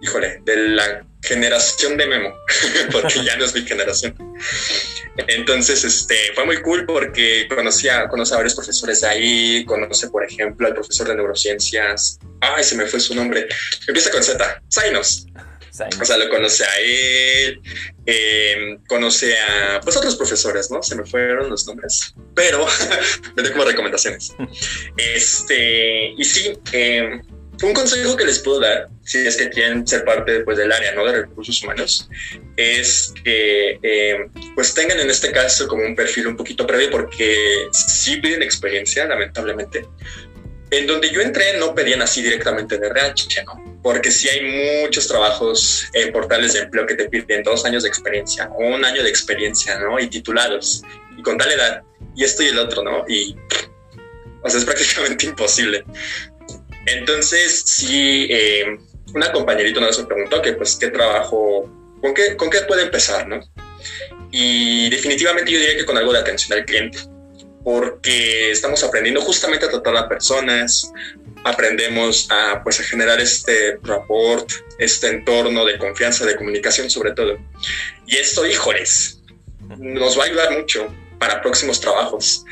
híjole, 0.00 0.42
de 0.44 0.56
la 0.56 1.04
generación 1.20 1.96
de 1.96 2.06
Memo, 2.06 2.34
porque 2.92 3.24
ya 3.24 3.36
no 3.36 3.44
es 3.44 3.52
mi 3.52 3.62
generación. 3.62 4.14
Entonces, 5.26 5.82
este, 5.82 6.16
fue 6.36 6.44
muy 6.44 6.62
cool 6.62 6.86
porque 6.86 7.48
conocí 7.48 7.88
a, 7.88 8.06
conocí 8.06 8.32
a 8.32 8.36
varios 8.36 8.54
profesores 8.54 9.00
de 9.00 9.08
ahí, 9.08 9.64
conoce, 9.64 10.08
por 10.08 10.24
ejemplo, 10.24 10.68
al 10.68 10.74
profesor 10.74 11.08
de 11.08 11.16
neurociencias, 11.16 12.20
ay, 12.40 12.62
se 12.62 12.76
me 12.76 12.86
fue 12.86 13.00
su 13.00 13.12
nombre, 13.12 13.48
empieza 13.88 14.12
con 14.12 14.22
Z, 14.22 14.62
Zainos. 14.72 15.26
O 16.00 16.04
sea, 16.04 16.16
lo 16.16 16.28
conoce 16.28 16.64
a 16.64 16.78
él, 16.80 17.60
eh, 18.06 18.78
conoce 18.88 19.38
a 19.38 19.80
pues 19.80 19.96
otros 19.96 20.16
profesores, 20.16 20.70
¿no? 20.70 20.82
Se 20.82 20.94
me 20.94 21.04
fueron 21.04 21.50
los 21.50 21.66
nombres, 21.66 22.14
pero 22.34 22.66
me 23.36 23.42
doy 23.42 23.52
como 23.52 23.64
recomendaciones. 23.64 24.34
Este, 24.96 26.14
y 26.16 26.24
sí, 26.24 26.52
eh, 26.72 27.20
un 27.62 27.72
consejo 27.72 28.16
que 28.16 28.24
les 28.24 28.38
puedo 28.40 28.60
dar, 28.60 28.88
si 29.02 29.18
es 29.18 29.36
que 29.36 29.48
quieren 29.48 29.86
ser 29.86 30.04
parte 30.04 30.40
pues, 30.40 30.58
del 30.58 30.70
área 30.70 30.94
¿no? 30.94 31.04
de 31.06 31.22
recursos 31.22 31.62
humanos, 31.62 32.08
es 32.56 33.14
que 33.24 33.78
eh, 33.82 34.26
pues 34.54 34.74
tengan 34.74 35.00
en 35.00 35.08
este 35.08 35.32
caso 35.32 35.66
como 35.66 35.84
un 35.84 35.94
perfil 35.94 36.26
un 36.26 36.36
poquito 36.36 36.66
previo 36.66 36.90
porque 36.90 37.68
sí 37.72 38.16
piden 38.16 38.42
experiencia, 38.42 39.06
lamentablemente, 39.06 39.86
en 40.70 40.86
donde 40.86 41.10
yo 41.10 41.20
entré 41.20 41.58
no 41.58 41.74
pedían 41.74 42.02
así 42.02 42.22
directamente 42.22 42.78
de 42.78 42.88
RH, 42.88 43.44
¿no? 43.44 43.75
Porque 43.86 44.10
sí 44.10 44.28
hay 44.28 44.82
muchos 44.82 45.06
trabajos 45.06 45.88
en 45.92 46.12
portales 46.12 46.54
de 46.54 46.62
empleo 46.62 46.84
que 46.86 46.96
te 46.96 47.08
piden 47.08 47.44
dos 47.44 47.64
años 47.64 47.84
de 47.84 47.88
experiencia 47.88 48.50
o 48.50 48.66
un 48.66 48.84
año 48.84 49.00
de 49.00 49.08
experiencia, 49.08 49.78
¿no? 49.78 50.00
Y 50.00 50.08
titulados 50.08 50.82
y 51.16 51.22
con 51.22 51.38
tal 51.38 51.52
edad 51.52 51.84
y 52.16 52.24
esto 52.24 52.42
y 52.42 52.48
el 52.48 52.58
otro, 52.58 52.82
¿no? 52.82 53.04
Y, 53.08 53.36
o 54.42 54.50
sea, 54.50 54.58
es 54.58 54.64
prácticamente 54.66 55.26
imposible. 55.26 55.84
Entonces, 56.86 57.62
sí, 57.64 58.26
eh, 58.28 58.76
una 59.14 59.30
compañerita 59.30 59.78
una 59.78 59.86
vez 59.86 60.00
me 60.00 60.06
preguntó 60.06 60.42
que, 60.42 60.54
pues, 60.54 60.74
qué 60.74 60.88
trabajo, 60.88 61.70
con 62.00 62.12
qué, 62.12 62.36
con 62.36 62.50
qué 62.50 62.62
puede 62.62 62.82
empezar, 62.82 63.28
¿no? 63.28 63.38
Y 64.32 64.90
definitivamente 64.90 65.52
yo 65.52 65.60
diría 65.60 65.76
que 65.76 65.86
con 65.86 65.96
algo 65.96 66.12
de 66.12 66.18
atención 66.18 66.58
al 66.58 66.64
cliente 66.64 66.98
porque 67.66 68.52
estamos 68.52 68.84
aprendiendo 68.84 69.20
justamente 69.22 69.66
a 69.66 69.68
tratar 69.68 69.96
a 69.96 70.08
personas, 70.08 70.92
aprendemos 71.42 72.28
a, 72.30 72.62
pues, 72.62 72.78
a 72.78 72.84
generar 72.84 73.20
este 73.20 73.80
rapport, 73.82 74.48
este 74.78 75.08
entorno 75.08 75.64
de 75.64 75.76
confianza, 75.76 76.24
de 76.24 76.36
comunicación 76.36 76.88
sobre 76.88 77.10
todo. 77.10 77.36
Y 78.06 78.18
esto, 78.18 78.46
híjoles, 78.46 79.20
nos 79.78 80.16
va 80.16 80.22
a 80.22 80.26
ayudar 80.26 80.56
mucho 80.56 80.86
para 81.18 81.42
próximos 81.42 81.80
trabajos. 81.80 82.44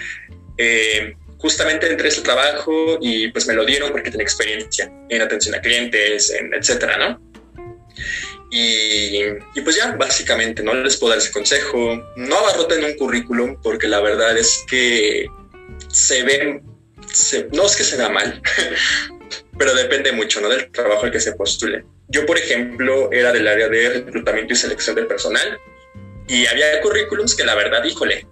Eh, 0.59 1.15
justamente 1.39 1.89
entré 1.89 2.07
a 2.07 2.09
este 2.09 2.23
trabajo 2.23 2.99
y 3.01 3.29
pues 3.29 3.47
me 3.47 3.55
lo 3.55 3.65
dieron 3.65 3.93
porque 3.93 4.11
tenía 4.11 4.25
experiencia 4.25 4.91
en 5.09 5.23
atención 5.23 5.55
a 5.55 5.61
clientes, 5.61 6.33
en 6.33 6.53
etcétera, 6.55 6.99
¿no? 6.99 7.21
Y, 8.57 9.61
pues 9.63 9.75
ya, 9.75 9.97
básicamente, 9.97 10.63
no 10.63 10.75
les 10.75 10.97
puedo 10.97 11.11
dar 11.11 11.19
ese 11.19 11.33
consejo. 11.33 12.01
No 12.15 12.39
abarroten 12.39 12.85
un 12.85 12.95
currículum 12.95 13.61
porque 13.61 13.89
la 13.89 14.01
verdad 14.01 14.39
es 14.39 14.65
que 14.69 15.27
se 15.89 16.23
ven, 16.23 16.63
no 17.53 17.67
es 17.67 17.75
que 17.75 17.83
se 17.83 17.97
da 17.97 18.09
mal, 18.11 18.41
pero 19.59 19.75
depende 19.75 20.13
mucho 20.13 20.41
¿no? 20.41 20.49
del 20.49 20.71
trabajo 20.71 21.07
al 21.07 21.11
que 21.11 21.19
se 21.19 21.33
postule. 21.33 21.85
Yo, 22.07 22.25
por 22.27 22.39
ejemplo, 22.39 23.11
era 23.11 23.33
del 23.33 23.49
área 23.49 23.69
de 23.69 23.89
reclutamiento 23.89 24.53
y 24.53 24.57
selección 24.57 24.95
del 24.95 25.09
personal 25.09 25.59
y 26.29 26.47
había 26.47 26.81
currículums 26.81 27.35
que 27.35 27.45
la 27.45 27.57
verdad, 27.57 27.83
híjole, 27.83 28.25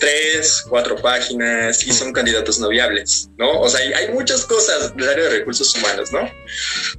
tres, 0.00 0.64
cuatro 0.68 0.96
páginas 0.96 1.86
y 1.86 1.92
son 1.92 2.12
candidatos 2.12 2.58
no 2.58 2.68
viables, 2.68 3.28
¿no? 3.36 3.60
O 3.60 3.68
sea, 3.68 3.80
hay, 3.96 4.08
muchas 4.08 4.44
cosas 4.46 4.96
del 4.96 5.08
área 5.08 5.24
de 5.24 5.38
recursos 5.38 5.74
humanos, 5.76 6.10
¿no? 6.10 6.28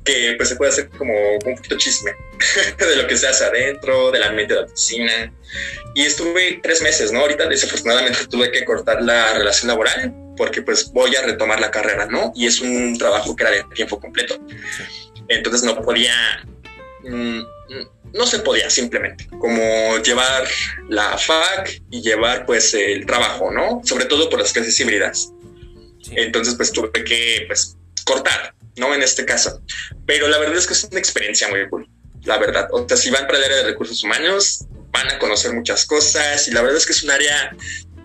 Que 0.06 0.36
pues 0.38 0.50
se 0.50 0.56
puede 0.56 0.72
hacer 0.72 0.90
como 0.90 1.14
un 1.44 1.56
poquito 1.56 1.78
chisme 1.78 2.12
de 2.78 2.96
lo 2.96 3.08
que 3.08 3.18
se 3.18 3.28
hace 3.28 3.44
adentro, 3.44 4.12
del 4.12 4.24
ambiente 4.24 4.54
de 4.54 4.62
la 4.62 4.66
oficina. 4.68 5.34
Y 5.96 6.04
estuve 6.04 6.60
tres 6.64 6.82
meses, 6.82 7.12
¿no? 7.12 7.20
Ahorita 7.22 7.48
desafortunadamente 7.48 8.28
tuve 8.28 8.52
que 8.52 8.64
cortar 8.64 9.02
la 9.02 9.34
relación 9.34 9.68
laboral 9.68 10.14
porque 10.38 10.62
pues 10.62 10.92
voy 10.92 11.16
a 11.16 11.24
retomar 11.24 11.60
la 11.60 11.72
carrera, 11.72 12.06
¿no? 12.06 12.32
Y 12.36 12.46
es 12.46 12.62
un 12.62 12.98
trabajo 12.98 13.36
que 13.36 13.44
era 13.44 13.52
de 13.52 13.64
tiempo 13.76 14.00
completo. 14.00 14.40
Entonces 15.28 15.64
no 15.64 15.82
podía... 15.82 16.14
Mm, 17.04 17.42
no 18.14 18.26
se 18.26 18.40
podía 18.40 18.70
simplemente, 18.70 19.28
como 19.40 19.98
llevar 20.00 20.48
la 20.90 21.18
FAC 21.18 21.82
y 21.90 22.02
llevar 22.02 22.46
pues 22.46 22.74
el 22.74 23.06
trabajo, 23.06 23.52
¿no? 23.52 23.82
Sobre 23.84 24.06
todo 24.06 24.30
por 24.30 24.40
las 24.40 24.52
clases 24.52 24.80
híbridas. 24.80 25.32
Entonces 26.12 26.56
pues 26.56 26.72
tuve 26.72 26.92
que 26.92 27.46
pues 27.48 27.78
cortar, 28.06 28.54
¿no? 28.76 28.94
En 28.94 29.02
este 29.02 29.26
caso. 29.26 29.62
Pero 30.06 30.28
la 30.28 30.38
verdad 30.38 30.58
es 30.58 30.68
que 30.68 30.74
es 30.74 30.84
una 30.84 31.00
experiencia 31.00 31.48
muy 31.48 31.68
cool, 31.70 31.88
la 32.24 32.38
verdad. 32.38 32.68
O 32.72 32.88
sea, 32.88 32.98
si 32.98 33.10
van 33.10 33.26
para 33.28 33.40
el 33.40 33.46
área 33.46 33.58
de 33.58 33.64
recursos 33.64 34.04
humanos, 34.04 34.66
van 34.92 35.10
a 35.10 35.20
conocer 35.20 35.54
muchas 35.54 35.86
cosas 35.86 36.48
y 36.48 36.52
la 36.52 36.62
verdad 36.62 36.78
es 36.78 36.86
que 36.86 36.94
es 36.94 37.04
un 37.04 37.12
área, 37.12 37.56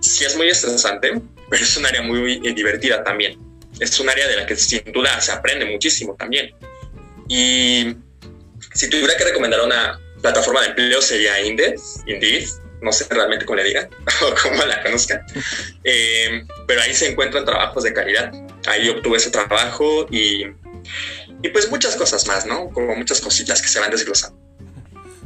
sí 0.00 0.24
es 0.24 0.36
muy 0.36 0.48
estresante, 0.48 1.20
pero 1.50 1.62
es 1.62 1.76
un 1.76 1.86
área 1.86 2.02
muy 2.02 2.38
divertida 2.52 3.02
también. 3.02 3.38
Es 3.80 3.98
un 4.00 4.08
área 4.08 4.26
de 4.28 4.36
la 4.36 4.46
que 4.46 4.56
sin 4.56 4.82
duda 4.92 5.20
se 5.20 5.32
aprende 5.32 5.66
muchísimo 5.66 6.14
también. 6.18 6.54
Y 7.28 7.96
si 8.76 8.88
tuviera 8.90 9.16
que 9.16 9.24
recomendar 9.24 9.60
una 9.62 10.00
plataforma 10.20 10.62
de 10.62 10.68
empleo 10.68 11.00
sería 11.02 11.40
Indeed, 11.40 11.74
Indeed, 12.06 12.48
no 12.82 12.92
sé 12.92 13.06
realmente 13.10 13.44
cómo 13.44 13.56
le 13.56 13.64
digan 13.64 13.88
o 14.22 14.34
cómo 14.42 14.64
la 14.64 14.82
conozcan, 14.82 15.24
eh, 15.84 16.44
pero 16.66 16.82
ahí 16.82 16.94
se 16.94 17.08
encuentran 17.08 17.44
trabajos 17.44 17.82
de 17.84 17.92
calidad. 17.92 18.32
Ahí 18.66 18.88
obtuve 18.88 19.16
ese 19.16 19.30
trabajo 19.30 20.06
y, 20.10 20.46
y 21.42 21.48
pues 21.52 21.70
muchas 21.70 21.96
cosas 21.96 22.26
más, 22.26 22.46
¿no? 22.46 22.70
Como 22.70 22.94
muchas 22.96 23.20
cositas 23.20 23.62
que 23.62 23.68
se 23.68 23.80
van 23.80 23.90
desglosando. 23.90 24.45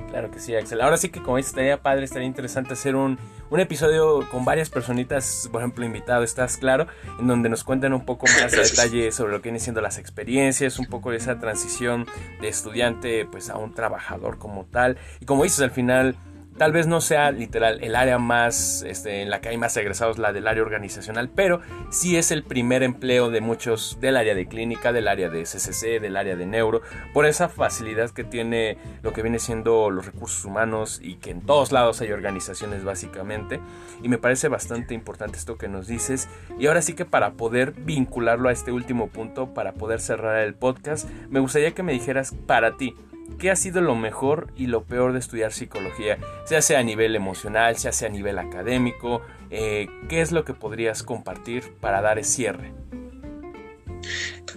Claro 0.08 0.30
que 0.30 0.40
sí, 0.40 0.54
Axel. 0.54 0.80
Ahora 0.80 0.96
sí 0.96 1.08
que 1.08 1.22
como 1.22 1.36
dices, 1.36 1.50
estaría 1.50 1.82
padre, 1.82 2.04
estaría 2.04 2.26
interesante 2.26 2.72
hacer 2.72 2.96
un, 2.96 3.18
un 3.50 3.60
episodio 3.60 4.28
con 4.30 4.44
varias 4.44 4.70
personitas, 4.70 5.48
por 5.50 5.60
ejemplo, 5.60 5.84
invitado, 5.84 6.22
estás 6.22 6.56
claro, 6.56 6.86
en 7.18 7.26
donde 7.26 7.48
nos 7.48 7.64
cuenten 7.64 7.92
un 7.92 8.04
poco 8.04 8.26
más 8.26 8.52
de 8.52 8.58
detalle 8.58 9.12
sobre 9.12 9.32
lo 9.32 9.38
que 9.38 9.44
vienen 9.48 9.60
siendo 9.60 9.80
las 9.80 9.98
experiencias, 9.98 10.78
un 10.78 10.86
poco 10.86 11.10
de 11.10 11.18
esa 11.18 11.38
transición 11.38 12.06
de 12.40 12.48
estudiante 12.48 13.26
pues 13.26 13.50
a 13.50 13.56
un 13.56 13.74
trabajador 13.74 14.38
como 14.38 14.64
tal. 14.64 14.98
Y 15.20 15.26
como 15.26 15.44
dices, 15.44 15.60
al 15.60 15.70
final 15.70 16.16
Tal 16.60 16.72
vez 16.72 16.86
no 16.86 17.00
sea 17.00 17.30
literal 17.30 17.82
el 17.82 17.96
área 17.96 18.18
más 18.18 18.82
este, 18.82 19.22
en 19.22 19.30
la 19.30 19.40
que 19.40 19.48
hay 19.48 19.56
más 19.56 19.74
egresados, 19.78 20.18
la 20.18 20.34
del 20.34 20.46
área 20.46 20.62
organizacional, 20.62 21.30
pero 21.34 21.62
sí 21.88 22.18
es 22.18 22.30
el 22.30 22.42
primer 22.42 22.82
empleo 22.82 23.30
de 23.30 23.40
muchos 23.40 23.96
del 23.98 24.18
área 24.18 24.34
de 24.34 24.46
clínica, 24.46 24.92
del 24.92 25.08
área 25.08 25.30
de 25.30 25.44
CCC, 25.44 26.00
del 26.00 26.18
área 26.18 26.36
de 26.36 26.44
neuro, 26.44 26.82
por 27.14 27.24
esa 27.24 27.48
facilidad 27.48 28.10
que 28.10 28.24
tiene 28.24 28.76
lo 29.00 29.14
que 29.14 29.22
viene 29.22 29.38
siendo 29.38 29.88
los 29.88 30.04
recursos 30.04 30.44
humanos 30.44 31.00
y 31.02 31.14
que 31.14 31.30
en 31.30 31.40
todos 31.40 31.72
lados 31.72 32.02
hay 32.02 32.12
organizaciones 32.12 32.84
básicamente. 32.84 33.58
Y 34.02 34.10
me 34.10 34.18
parece 34.18 34.48
bastante 34.48 34.92
importante 34.92 35.38
esto 35.38 35.56
que 35.56 35.66
nos 35.66 35.86
dices. 35.86 36.28
Y 36.58 36.66
ahora 36.66 36.82
sí 36.82 36.92
que 36.92 37.06
para 37.06 37.30
poder 37.30 37.72
vincularlo 37.72 38.50
a 38.50 38.52
este 38.52 38.70
último 38.70 39.08
punto, 39.08 39.54
para 39.54 39.72
poder 39.72 39.98
cerrar 39.98 40.42
el 40.42 40.52
podcast, 40.52 41.08
me 41.30 41.40
gustaría 41.40 41.70
que 41.70 41.82
me 41.82 41.94
dijeras 41.94 42.34
para 42.46 42.76
ti, 42.76 42.94
¿Qué 43.38 43.50
ha 43.50 43.56
sido 43.56 43.80
lo 43.80 43.94
mejor 43.94 44.48
y 44.56 44.66
lo 44.66 44.84
peor 44.84 45.12
de 45.12 45.18
estudiar 45.18 45.52
psicología? 45.52 46.18
Sea 46.44 46.62
sea 46.62 46.78
a 46.78 46.82
nivel 46.82 47.16
emocional, 47.16 47.76
sea 47.76 47.92
sea 47.92 48.08
a 48.08 48.10
nivel 48.10 48.38
académico. 48.38 49.22
Eh, 49.50 49.88
¿Qué 50.08 50.20
es 50.20 50.32
lo 50.32 50.44
que 50.44 50.54
podrías 50.54 51.02
compartir 51.02 51.72
para 51.80 52.00
dar 52.00 52.18
ese 52.18 52.32
cierre? 52.32 52.72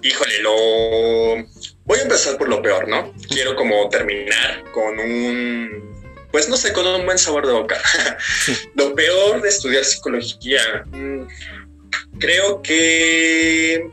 Híjole, 0.02 0.42
lo... 0.42 1.48
Voy 1.86 2.00
a 2.00 2.04
empezar 2.04 2.38
por 2.38 2.50
lo 2.50 2.62
peor, 2.62 2.88
¿no? 2.88 3.14
Quiero 3.30 3.56
como 3.56 3.88
terminar 3.90 4.64
con 4.74 5.00
un... 5.00 5.94
Pues 6.32 6.50
no 6.50 6.58
sé, 6.58 6.74
con 6.74 6.86
un 6.88 7.06
buen 7.06 7.18
sabor 7.18 7.46
de 7.46 7.54
boca. 7.54 7.80
lo 8.76 8.96
peor 8.96 9.42
de 9.42 9.50
estudiar 9.50 9.86
psicología. 9.86 10.84
Mm, 10.92 11.28
creo 12.20 12.62
que 12.62 13.90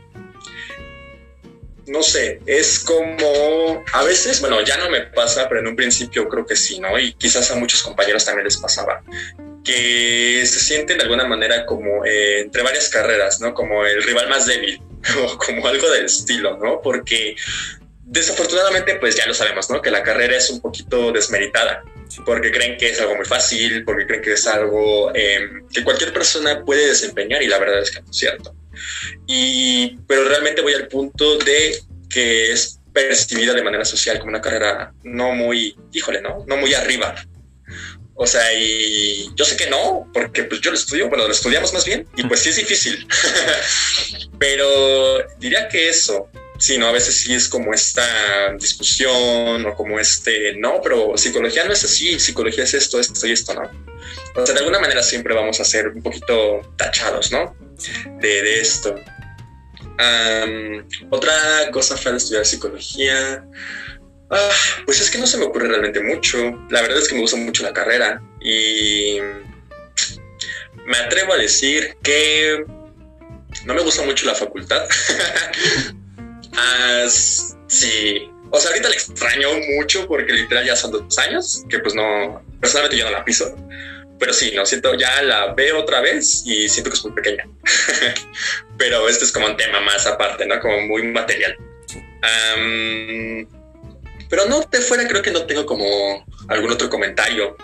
no 1.91 2.01
sé, 2.03 2.39
es 2.45 2.79
como 2.79 3.83
a 3.91 4.03
veces, 4.03 4.39
bueno, 4.39 4.61
ya 4.63 4.77
no 4.77 4.89
me 4.89 5.01
pasa, 5.01 5.49
pero 5.49 5.59
en 5.59 5.67
un 5.67 5.75
principio 5.75 6.27
creo 6.29 6.45
que 6.45 6.55
sí, 6.55 6.79
¿no? 6.79 6.97
Y 6.97 7.13
quizás 7.13 7.51
a 7.51 7.55
muchos 7.55 7.83
compañeros 7.83 8.23
también 8.23 8.45
les 8.45 8.57
pasaba, 8.57 9.03
que 9.63 10.43
se 10.45 10.59
sienten 10.59 10.97
de 10.97 11.03
alguna 11.03 11.25
manera 11.25 11.65
como 11.65 12.05
eh, 12.05 12.39
entre 12.39 12.63
varias 12.63 12.87
carreras, 12.87 13.41
¿no? 13.41 13.53
Como 13.53 13.85
el 13.85 14.01
rival 14.03 14.29
más 14.29 14.45
débil 14.45 14.81
o 15.21 15.37
como 15.37 15.67
algo 15.67 15.89
del 15.89 16.05
estilo, 16.05 16.57
¿no? 16.57 16.81
Porque 16.81 17.35
desafortunadamente, 18.05 18.95
pues 18.95 19.15
ya 19.15 19.25
lo 19.27 19.33
sabemos, 19.33 19.69
¿no? 19.69 19.81
Que 19.81 19.91
la 19.91 20.01
carrera 20.01 20.37
es 20.37 20.49
un 20.49 20.61
poquito 20.61 21.11
desmeritada, 21.11 21.83
porque 22.25 22.51
creen 22.51 22.77
que 22.77 22.89
es 22.89 23.01
algo 23.01 23.15
muy 23.15 23.25
fácil, 23.25 23.83
porque 23.83 24.07
creen 24.07 24.21
que 24.21 24.33
es 24.33 24.47
algo 24.47 25.11
em, 25.13 25.67
que 25.67 25.83
cualquier 25.83 26.13
persona 26.13 26.63
puede 26.63 26.87
desempeñar 26.87 27.43
y 27.43 27.47
la 27.47 27.59
verdad 27.59 27.81
es 27.81 27.91
que 27.91 28.01
no 28.01 28.09
es 28.09 28.17
cierto. 28.17 28.55
Y, 29.27 29.97
pero 30.07 30.25
realmente 30.25 30.61
voy 30.61 30.73
al 30.73 30.87
punto 30.87 31.37
de 31.37 31.79
que 32.09 32.51
es 32.51 32.79
percibida 32.93 33.53
de 33.53 33.63
manera 33.63 33.85
social 33.85 34.19
como 34.19 34.29
una 34.29 34.41
carrera 34.41 34.93
no 35.03 35.33
muy, 35.33 35.75
híjole, 35.93 36.21
¿no? 36.21 36.43
No 36.47 36.57
muy 36.57 36.73
arriba. 36.73 37.15
O 38.15 38.27
sea, 38.27 38.53
y 38.53 39.29
yo 39.35 39.45
sé 39.45 39.55
que 39.55 39.69
no, 39.69 40.07
porque 40.13 40.43
pues 40.43 40.61
yo 40.61 40.69
lo 40.69 40.77
estudio, 40.77 41.09
bueno, 41.09 41.25
lo 41.25 41.33
estudiamos 41.33 41.73
más 41.73 41.85
bien, 41.85 42.05
y 42.17 42.23
pues 42.23 42.41
sí 42.41 42.49
es 42.49 42.57
difícil. 42.57 43.07
pero 44.39 45.27
diría 45.39 45.67
que 45.67 45.89
eso, 45.89 46.29
sí, 46.59 46.77
¿no? 46.77 46.87
A 46.87 46.91
veces 46.91 47.15
sí 47.15 47.33
es 47.33 47.47
como 47.47 47.73
esta 47.73 48.53
discusión 48.59 49.65
o 49.65 49.73
como 49.75 49.99
este, 49.99 50.53
no, 50.57 50.81
pero 50.83 51.17
psicología 51.17 51.63
no 51.65 51.73
es 51.73 51.83
así, 51.83 52.19
psicología 52.19 52.63
es 52.65 52.73
esto, 52.73 52.99
esto 52.99 53.25
y 53.25 53.31
esto, 53.31 53.53
¿no? 53.53 53.90
O 54.35 54.45
sea, 54.45 54.53
de 54.53 54.59
alguna 54.59 54.79
manera 54.79 55.03
siempre 55.03 55.33
vamos 55.33 55.59
a 55.59 55.65
ser 55.65 55.89
un 55.89 56.01
poquito 56.01 56.61
tachados, 56.77 57.31
¿no? 57.31 57.55
De, 58.19 58.59
esto. 58.59 58.95
otra 61.09 61.33
cosa 61.71 61.97
fue 61.97 62.15
estudiar 62.15 62.45
psicología. 62.45 63.43
Ah, 64.29 64.49
pues 64.85 65.01
es 65.01 65.09
que 65.09 65.17
no 65.17 65.27
se 65.27 65.37
me 65.37 65.45
ocurre 65.45 65.67
realmente 65.67 66.01
mucho. 66.01 66.37
La 66.69 66.81
verdad 66.81 66.99
es 66.99 67.09
que 67.09 67.15
me 67.15 67.21
gusta 67.21 67.37
mucho 67.37 67.63
la 67.63 67.73
carrera 67.73 68.21
y 68.39 69.17
me 70.85 70.97
atrevo 70.97 71.33
a 71.33 71.37
decir 71.37 71.97
que 72.01 72.63
no 73.65 73.73
me 73.73 73.81
gusta 73.81 74.03
mucho 74.03 74.25
la 74.25 74.35
facultad. 74.35 74.87
sí. 77.67 78.29
O 78.53 78.59
sea, 78.59 78.71
ahorita 78.71 78.89
la 78.89 78.95
extraño 78.95 79.47
mucho 79.75 80.05
porque 80.07 80.33
literal 80.33 80.65
ya 80.65 80.75
son 80.75 80.91
dos 80.91 81.17
años 81.17 81.63
que 81.69 81.79
pues 81.79 81.95
no, 81.95 82.43
personalmente 82.59 82.97
yo 82.97 83.05
no 83.05 83.11
la 83.11 83.23
piso 83.23 83.55
pero 84.21 84.33
sí, 84.33 84.51
no 84.55 84.67
siento, 84.67 84.93
ya 84.93 85.23
la 85.23 85.51
veo 85.55 85.79
otra 85.79 85.99
vez 85.99 86.43
y 86.45 86.69
siento 86.69 86.91
que 86.91 86.95
es 86.95 87.03
muy 87.03 87.13
pequeña. 87.13 87.43
pero 88.77 89.09
este 89.09 89.25
es 89.25 89.31
como 89.31 89.47
un 89.47 89.57
tema 89.57 89.79
más 89.81 90.05
aparte, 90.05 90.45
¿no? 90.45 90.59
Como 90.59 90.79
muy 90.81 91.01
material. 91.07 91.57
pero 94.29 94.45
no 94.45 94.61
de 94.61 94.79
fuera 94.81 95.07
creo 95.07 95.23
que 95.23 95.31
no 95.31 95.47
tengo 95.47 95.65
como 95.65 96.23
algún 96.49 96.71
otro 96.71 96.87
comentario 96.87 97.57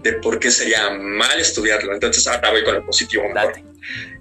de 0.00 0.12
por 0.14 0.38
qué 0.38 0.52
sería 0.52 0.88
mal 0.90 1.40
estudiarlo. 1.40 1.92
Entonces 1.92 2.24
ahora 2.28 2.52
voy 2.52 2.62
con 2.62 2.74
lo 2.74 2.86
positivo 2.86 3.24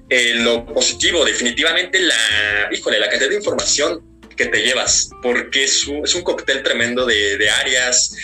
eh, 0.09 0.33
lo 0.35 0.65
positivo, 0.65 1.23
definitivamente 1.25 1.99
la, 1.99 2.69
híjole, 2.71 2.99
la 2.99 3.07
cantidad 3.07 3.29
de 3.29 3.35
información 3.35 4.16
que 4.37 4.45
te 4.45 4.61
llevas, 4.61 5.09
porque 5.21 5.63
es 5.63 5.87
un, 5.87 6.05
es 6.05 6.15
un 6.15 6.21
cóctel 6.21 6.63
tremendo 6.63 7.05
de, 7.05 7.49
áreas, 7.49 8.15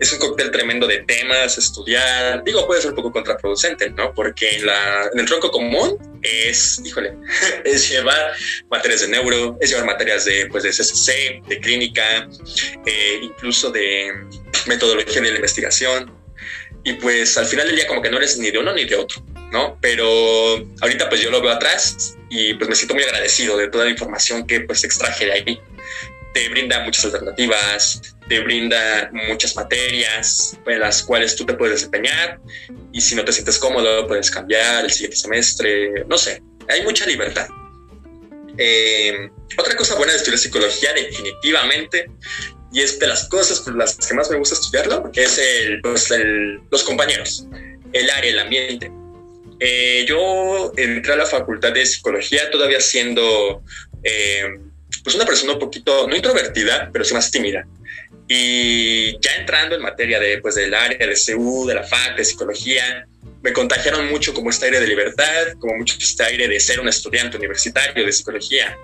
es 0.00 0.12
un 0.12 0.18
cóctel 0.18 0.50
tremendo 0.50 0.86
de 0.86 0.98
temas, 1.04 1.58
estudiar. 1.58 2.42
Digo, 2.42 2.66
puede 2.66 2.80
ser 2.80 2.90
un 2.90 2.96
poco 2.96 3.12
contraproducente, 3.12 3.90
¿no? 3.90 4.12
Porque 4.14 4.56
en, 4.56 4.66
la, 4.66 5.10
en 5.12 5.20
el 5.20 5.26
tronco 5.26 5.50
común 5.50 5.98
es, 6.22 6.80
híjole, 6.84 7.14
es 7.64 7.88
llevar 7.88 8.32
materias 8.70 9.02
de 9.02 9.08
neuro, 9.08 9.58
es 9.60 9.70
llevar 9.70 9.86
materias 9.86 10.24
de, 10.24 10.46
pues, 10.46 10.64
de 10.64 10.70
CCC, 10.70 11.42
de 11.46 11.60
clínica, 11.60 12.28
eh, 12.86 13.20
incluso 13.22 13.70
de 13.70 14.12
metodología 14.66 15.20
de 15.20 15.30
la 15.30 15.36
investigación. 15.36 16.16
Y 16.84 16.94
pues 16.94 17.36
al 17.36 17.44
final 17.44 17.66
del 17.66 17.76
día 17.76 17.86
como 17.86 18.00
que 18.00 18.08
no 18.08 18.16
eres 18.16 18.38
ni 18.38 18.50
de 18.50 18.58
uno 18.58 18.72
ni 18.72 18.84
de 18.84 18.96
otro, 18.96 19.22
¿no? 19.50 19.78
Pero 19.80 20.06
ahorita 20.80 21.08
pues 21.08 21.20
yo 21.20 21.30
lo 21.30 21.40
veo 21.40 21.52
atrás 21.52 22.16
y 22.30 22.54
pues 22.54 22.68
me 22.68 22.76
siento 22.76 22.94
muy 22.94 23.04
agradecido 23.04 23.56
de 23.56 23.68
toda 23.68 23.84
la 23.84 23.90
información 23.90 24.46
que 24.46 24.60
pues 24.60 24.84
extraje 24.84 25.26
de 25.26 25.32
ahí. 25.32 25.60
Te 26.34 26.48
brinda 26.50 26.80
muchas 26.80 27.06
alternativas, 27.06 28.16
te 28.28 28.40
brinda 28.40 29.10
muchas 29.12 29.56
materias 29.56 30.58
en 30.66 30.80
las 30.80 31.02
cuales 31.02 31.34
tú 31.34 31.46
te 31.46 31.54
puedes 31.54 31.76
desempeñar 31.76 32.40
y 32.92 33.00
si 33.00 33.14
no 33.14 33.24
te 33.24 33.32
sientes 33.32 33.58
cómodo 33.58 34.06
puedes 34.06 34.30
cambiar 34.30 34.84
el 34.84 34.90
siguiente 34.90 35.16
semestre, 35.16 36.04
no 36.06 36.18
sé, 36.18 36.42
hay 36.68 36.82
mucha 36.82 37.06
libertad. 37.06 37.48
Eh, 38.58 39.30
otra 39.56 39.76
cosa 39.76 39.94
buena 39.94 40.12
de 40.12 40.18
estudiar 40.18 40.38
psicología 40.38 40.92
definitivamente 40.92 42.10
y 42.72 42.82
es 42.82 42.98
de 42.98 43.06
las 43.06 43.28
cosas 43.28 43.60
por 43.60 43.76
las 43.76 43.96
que 43.96 44.14
más 44.14 44.30
me 44.30 44.36
gusta 44.36 44.54
estudiarlo, 44.54 45.10
es 45.14 45.38
el, 45.38 45.80
pues 45.80 46.10
el, 46.10 46.60
los 46.70 46.82
compañeros, 46.84 47.46
el 47.92 48.10
área, 48.10 48.30
el 48.30 48.38
ambiente. 48.38 48.92
Eh, 49.60 50.04
yo 50.08 50.72
entré 50.76 51.12
a 51.12 51.16
la 51.16 51.26
facultad 51.26 51.72
de 51.72 51.84
psicología 51.84 52.50
todavía 52.50 52.80
siendo 52.80 53.62
eh, 54.04 54.44
pues 55.02 55.16
una 55.16 55.26
persona 55.26 55.54
un 55.54 55.58
poquito, 55.58 56.06
no 56.06 56.14
introvertida, 56.14 56.90
pero 56.92 57.04
sí 57.04 57.14
más 57.14 57.30
tímida. 57.30 57.66
Y 58.28 59.18
ya 59.20 59.36
entrando 59.36 59.74
en 59.74 59.82
materia 59.82 60.20
de, 60.20 60.38
pues, 60.38 60.54
del 60.54 60.74
área 60.74 61.06
de 61.06 61.14
CU, 61.14 61.66
de 61.66 61.74
la 61.74 61.82
FAC, 61.82 62.16
de 62.16 62.24
psicología, 62.24 63.06
me 63.42 63.52
contagiaron 63.52 64.08
mucho 64.10 64.34
como 64.34 64.50
este 64.50 64.66
aire 64.66 64.80
de 64.80 64.86
libertad, 64.86 65.52
como 65.58 65.76
mucho 65.76 65.96
este 65.98 66.24
aire 66.24 66.46
de 66.46 66.60
ser 66.60 66.80
un 66.80 66.88
estudiante 66.88 67.36
universitario 67.36 68.04
de 68.04 68.12
psicología. 68.12 68.76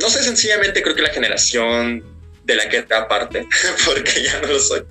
no 0.00 0.10
sé, 0.10 0.22
sencillamente 0.22 0.82
creo 0.82 0.94
que 0.94 1.02
la 1.02 1.10
generación 1.10 2.02
de 2.44 2.56
la 2.56 2.68
que 2.68 2.78
aparte, 2.94 3.46
porque 3.84 4.22
ya 4.22 4.40
no 4.40 4.48
lo 4.48 4.58
soy, 4.58 4.82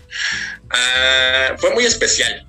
ah, 0.69 1.55
fue 1.57 1.71
muy 1.71 1.85
especial. 1.85 2.46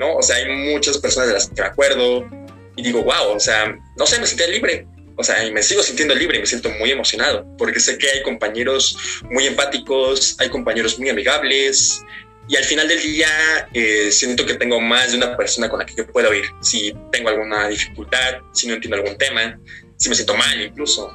¿No? 0.00 0.16
O 0.16 0.22
sea, 0.22 0.36
hay 0.36 0.48
muchas 0.48 0.98
personas 0.98 1.28
de 1.28 1.34
las 1.34 1.48
que 1.48 1.60
me 1.60 1.68
acuerdo 1.68 2.26
y 2.74 2.82
digo, 2.82 3.02
wow, 3.02 3.36
o 3.36 3.38
sea, 3.38 3.78
no 3.96 4.06
sé, 4.06 4.18
me 4.18 4.26
sentía 4.26 4.48
libre. 4.48 4.86
O 5.16 5.22
sea, 5.22 5.44
y 5.44 5.52
me 5.52 5.62
sigo 5.62 5.82
sintiendo 5.82 6.14
libre 6.14 6.38
y 6.38 6.40
me 6.40 6.46
siento 6.46 6.70
muy 6.70 6.90
emocionado 6.90 7.46
porque 7.58 7.78
sé 7.78 7.98
que 7.98 8.08
hay 8.10 8.22
compañeros 8.22 8.96
muy 9.24 9.46
empáticos, 9.46 10.34
hay 10.40 10.48
compañeros 10.48 10.98
muy 10.98 11.10
amigables 11.10 12.02
y 12.48 12.56
al 12.56 12.64
final 12.64 12.88
del 12.88 13.02
día 13.02 13.28
eh, 13.74 14.10
siento 14.10 14.46
que 14.46 14.54
tengo 14.54 14.80
más 14.80 15.10
de 15.10 15.18
una 15.18 15.36
persona 15.36 15.68
con 15.68 15.78
la 15.78 15.84
que 15.84 15.94
yo 15.94 16.06
puedo 16.06 16.32
ir. 16.32 16.46
Si 16.62 16.96
tengo 17.12 17.28
alguna 17.28 17.68
dificultad, 17.68 18.38
si 18.52 18.66
no 18.66 18.74
entiendo 18.74 18.96
algún 18.96 19.18
tema, 19.18 19.60
si 19.98 20.08
me 20.08 20.14
siento 20.14 20.34
mal 20.34 20.58
incluso. 20.60 21.14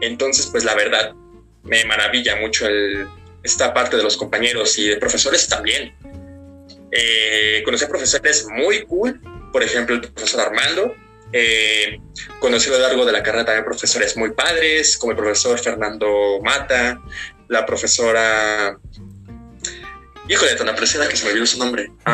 Entonces, 0.00 0.46
pues 0.46 0.62
la 0.62 0.76
verdad, 0.76 1.12
me 1.64 1.84
maravilla 1.86 2.36
mucho 2.36 2.68
el, 2.68 3.08
esta 3.42 3.74
parte 3.74 3.96
de 3.96 4.04
los 4.04 4.16
compañeros 4.16 4.78
y 4.78 4.86
de 4.86 4.96
profesores 4.96 5.48
también 5.48 5.92
eh, 6.92 7.62
conocí 7.64 7.84
a 7.84 7.88
profesores 7.88 8.46
muy 8.48 8.84
cool, 8.84 9.20
por 9.52 9.62
ejemplo, 9.62 9.94
el 9.94 10.00
profesor 10.00 10.40
Armando. 10.40 10.94
Eh, 11.32 12.00
conocí 12.40 12.68
a 12.68 12.72
lo 12.72 12.80
largo 12.80 13.06
de 13.06 13.12
la 13.12 13.22
carrera 13.22 13.44
también 13.44 13.64
profesores 13.64 14.16
muy 14.16 14.32
padres, 14.32 14.98
como 14.98 15.12
el 15.12 15.18
profesor 15.18 15.58
Fernando 15.58 16.40
Mata, 16.42 17.00
la 17.48 17.64
profesora. 17.64 18.78
Híjole, 20.28 20.54
tan 20.54 20.68
apreciada 20.68 21.08
que 21.08 21.16
se 21.16 21.24
me 21.24 21.30
olvidó 21.30 21.46
su 21.46 21.58
nombre. 21.58 21.90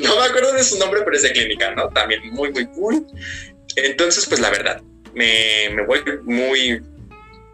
no 0.00 0.16
me 0.16 0.24
acuerdo 0.24 0.52
de 0.52 0.64
su 0.64 0.78
nombre, 0.78 1.02
pero 1.04 1.16
es 1.16 1.22
de 1.22 1.32
clínica, 1.32 1.70
¿no? 1.74 1.88
También 1.88 2.30
muy, 2.32 2.50
muy 2.52 2.66
cool. 2.66 3.06
Entonces, 3.76 4.26
pues 4.26 4.40
la 4.40 4.50
verdad, 4.50 4.82
me, 5.14 5.70
me 5.72 5.86
voy 5.86 6.02
muy, 6.24 6.82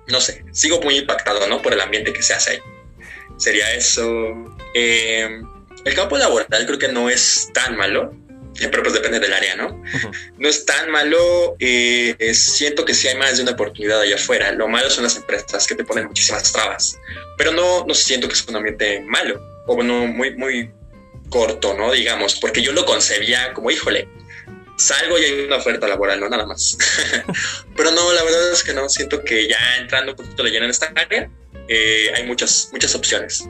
no 0.08 0.20
sé, 0.20 0.44
sigo 0.52 0.80
muy 0.80 0.98
impactado, 0.98 1.46
¿no? 1.46 1.62
Por 1.62 1.72
el 1.72 1.80
ambiente 1.80 2.12
que 2.12 2.22
se 2.22 2.34
hace 2.34 2.52
ahí. 2.52 2.58
Sería 3.38 3.72
eso. 3.74 4.34
Eh, 4.74 5.40
el 5.84 5.94
campo 5.94 6.18
laboral 6.18 6.66
creo 6.66 6.78
que 6.78 6.88
no 6.88 7.08
es 7.08 7.50
tan 7.54 7.76
malo, 7.76 8.12
eh, 8.60 8.68
pero 8.68 8.82
pues 8.82 8.94
depende 8.94 9.20
del 9.20 9.32
área, 9.32 9.56
¿no? 9.56 9.82
No 10.36 10.48
es 10.48 10.66
tan 10.66 10.90
malo, 10.90 11.56
eh, 11.60 12.16
siento 12.34 12.84
que 12.84 12.94
sí 12.94 13.08
hay 13.08 13.16
más 13.16 13.36
de 13.36 13.44
una 13.44 13.52
oportunidad 13.52 14.00
allá 14.00 14.16
afuera. 14.16 14.52
Lo 14.52 14.68
malo 14.68 14.90
son 14.90 15.04
las 15.04 15.16
empresas 15.16 15.66
que 15.66 15.76
te 15.76 15.84
ponen 15.84 16.06
muchísimas 16.06 16.52
trabas, 16.52 16.98
pero 17.36 17.52
no, 17.52 17.86
no 17.86 17.94
siento 17.94 18.26
que 18.26 18.34
es 18.34 18.46
un 18.46 18.56
ambiente 18.56 19.00
malo, 19.00 19.40
o 19.66 19.76
bueno, 19.76 20.06
muy, 20.06 20.34
muy 20.34 20.70
corto, 21.30 21.74
¿no? 21.74 21.92
Digamos, 21.92 22.34
porque 22.36 22.60
yo 22.62 22.72
lo 22.72 22.84
concebía 22.84 23.52
como, 23.54 23.70
híjole, 23.70 24.08
salgo 24.76 25.18
y 25.18 25.24
hay 25.24 25.40
una 25.46 25.56
oferta 25.56 25.86
laboral, 25.86 26.18
no 26.18 26.28
nada 26.28 26.46
más. 26.46 26.76
pero 27.76 27.92
no, 27.92 28.12
la 28.12 28.24
verdad 28.24 28.52
es 28.52 28.64
que 28.64 28.74
no, 28.74 28.88
siento 28.88 29.22
que 29.22 29.48
ya 29.48 29.58
entrando 29.78 30.12
un 30.12 30.16
poquito 30.16 30.42
de 30.42 30.50
lleno 30.50 30.64
en 30.64 30.70
esta 30.70 30.92
área, 30.94 31.30
eh, 31.68 32.10
hay 32.14 32.26
muchas, 32.26 32.70
muchas 32.72 32.94
opciones. 32.94 33.48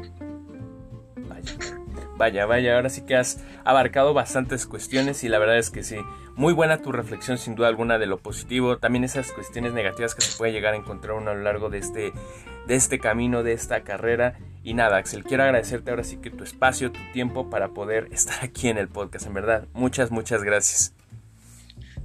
Vaya, 2.16 2.46
vaya, 2.46 2.74
ahora 2.74 2.90
sí 2.90 3.02
que 3.02 3.14
has 3.14 3.38
abarcado 3.64 4.12
bastantes 4.12 4.66
cuestiones 4.66 5.22
y 5.22 5.28
la 5.28 5.38
verdad 5.38 5.56
es 5.56 5.70
que 5.70 5.84
sí, 5.84 5.98
muy 6.34 6.52
buena 6.52 6.82
tu 6.82 6.90
reflexión 6.90 7.38
sin 7.38 7.54
duda 7.54 7.68
alguna 7.68 7.96
de 7.96 8.06
lo 8.06 8.18
positivo, 8.18 8.78
también 8.78 9.04
esas 9.04 9.30
cuestiones 9.30 9.72
negativas 9.72 10.16
que 10.16 10.22
se 10.22 10.36
puede 10.36 10.50
llegar 10.50 10.74
a 10.74 10.76
encontrar 10.76 11.16
uno 11.16 11.30
a 11.30 11.34
lo 11.34 11.42
largo 11.42 11.70
de 11.70 11.78
este, 11.78 12.12
de 12.66 12.74
este 12.74 12.98
camino, 12.98 13.44
de 13.44 13.52
esta 13.52 13.84
carrera. 13.84 14.36
Y 14.64 14.74
nada, 14.74 14.96
Axel, 14.96 15.22
quiero 15.22 15.44
agradecerte 15.44 15.90
ahora 15.90 16.02
sí 16.02 16.16
que 16.16 16.30
tu 16.30 16.42
espacio, 16.42 16.90
tu 16.90 17.00
tiempo 17.12 17.50
para 17.50 17.68
poder 17.68 18.08
estar 18.12 18.42
aquí 18.42 18.68
en 18.68 18.78
el 18.78 18.88
podcast, 18.88 19.26
en 19.26 19.34
verdad. 19.34 19.68
Muchas, 19.72 20.10
muchas 20.10 20.42
gracias. 20.42 20.97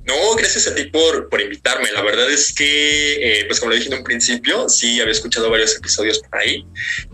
No, 0.05 0.35
gracias 0.35 0.67
a 0.67 0.75
ti 0.75 0.85
por, 0.85 1.29
por 1.29 1.39
invitarme. 1.41 1.91
La 1.91 2.01
verdad 2.01 2.29
es 2.29 2.53
que, 2.53 3.39
eh, 3.41 3.45
pues 3.45 3.59
como 3.59 3.71
lo 3.71 3.77
dije 3.77 3.89
en 3.89 3.99
un 3.99 4.03
principio, 4.03 4.67
sí 4.67 4.99
había 4.99 5.13
escuchado 5.13 5.49
varios 5.49 5.75
episodios 5.75 6.19
por 6.19 6.39
ahí 6.39 6.65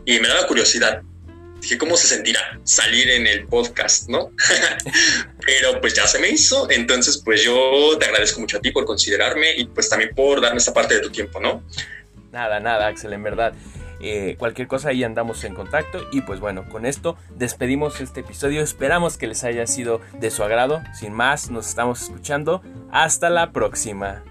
y 0.06 0.20
me 0.20 0.28
daba 0.28 0.48
curiosidad 0.48 1.04
dije, 1.62 1.78
¿cómo 1.78 1.98
se 1.98 2.08
sentirá 2.08 2.60
salir 2.64 3.10
en 3.10 3.28
el 3.28 3.48
podcast, 3.48 4.08
no? 4.10 4.32
Pero 5.46 5.82
pues 5.82 5.94
ya 5.94 6.08
se 6.08 6.20
me 6.20 6.30
hizo, 6.30 6.70
entonces 6.70 7.22
pues 7.24 7.44
yo 7.44 7.98
te 8.00 8.06
agradezco 8.06 8.40
mucho 8.40 8.58
a 8.58 8.62
ti 8.62 8.72
por 8.72 8.86
considerarme 8.86 9.56
y 9.58 9.66
pues 9.66 9.90
también 9.90 10.12
por 10.16 10.42
darme 10.42 10.58
esta 10.58 10.74
parte 10.74 10.96
de 10.96 11.02
tu 11.02 11.10
tiempo, 11.10 11.40
¿no? 11.40 11.64
Nada, 12.32 12.60
nada, 12.60 12.88
Axel, 12.88 13.14
en 13.14 13.24
verdad. 13.24 13.54
Eh, 14.02 14.36
cualquier 14.40 14.68
cosa 14.68 14.90
ahí 14.90 15.04
andamos 15.04 15.44
en 15.44 15.54
contacto 15.54 16.00
y 16.12 16.22
pues 16.22 16.40
bueno, 16.40 16.68
con 16.70 16.86
esto 16.86 17.18
despedimos 17.36 18.02
este 18.02 18.22
episodio. 18.22 18.62
Esperamos 18.62 19.18
que 19.18 19.28
les 19.28 19.44
haya 19.44 19.68
sido 19.68 20.02
de 20.20 20.32
su 20.32 20.44
agrado. 20.44 20.82
Sin 20.94 21.14
más, 21.14 21.50
nos 21.50 21.68
estamos 21.68 22.02
escuchando. 22.02 22.62
Hasta 22.92 23.30
la 23.30 23.52
próxima. 23.52 24.24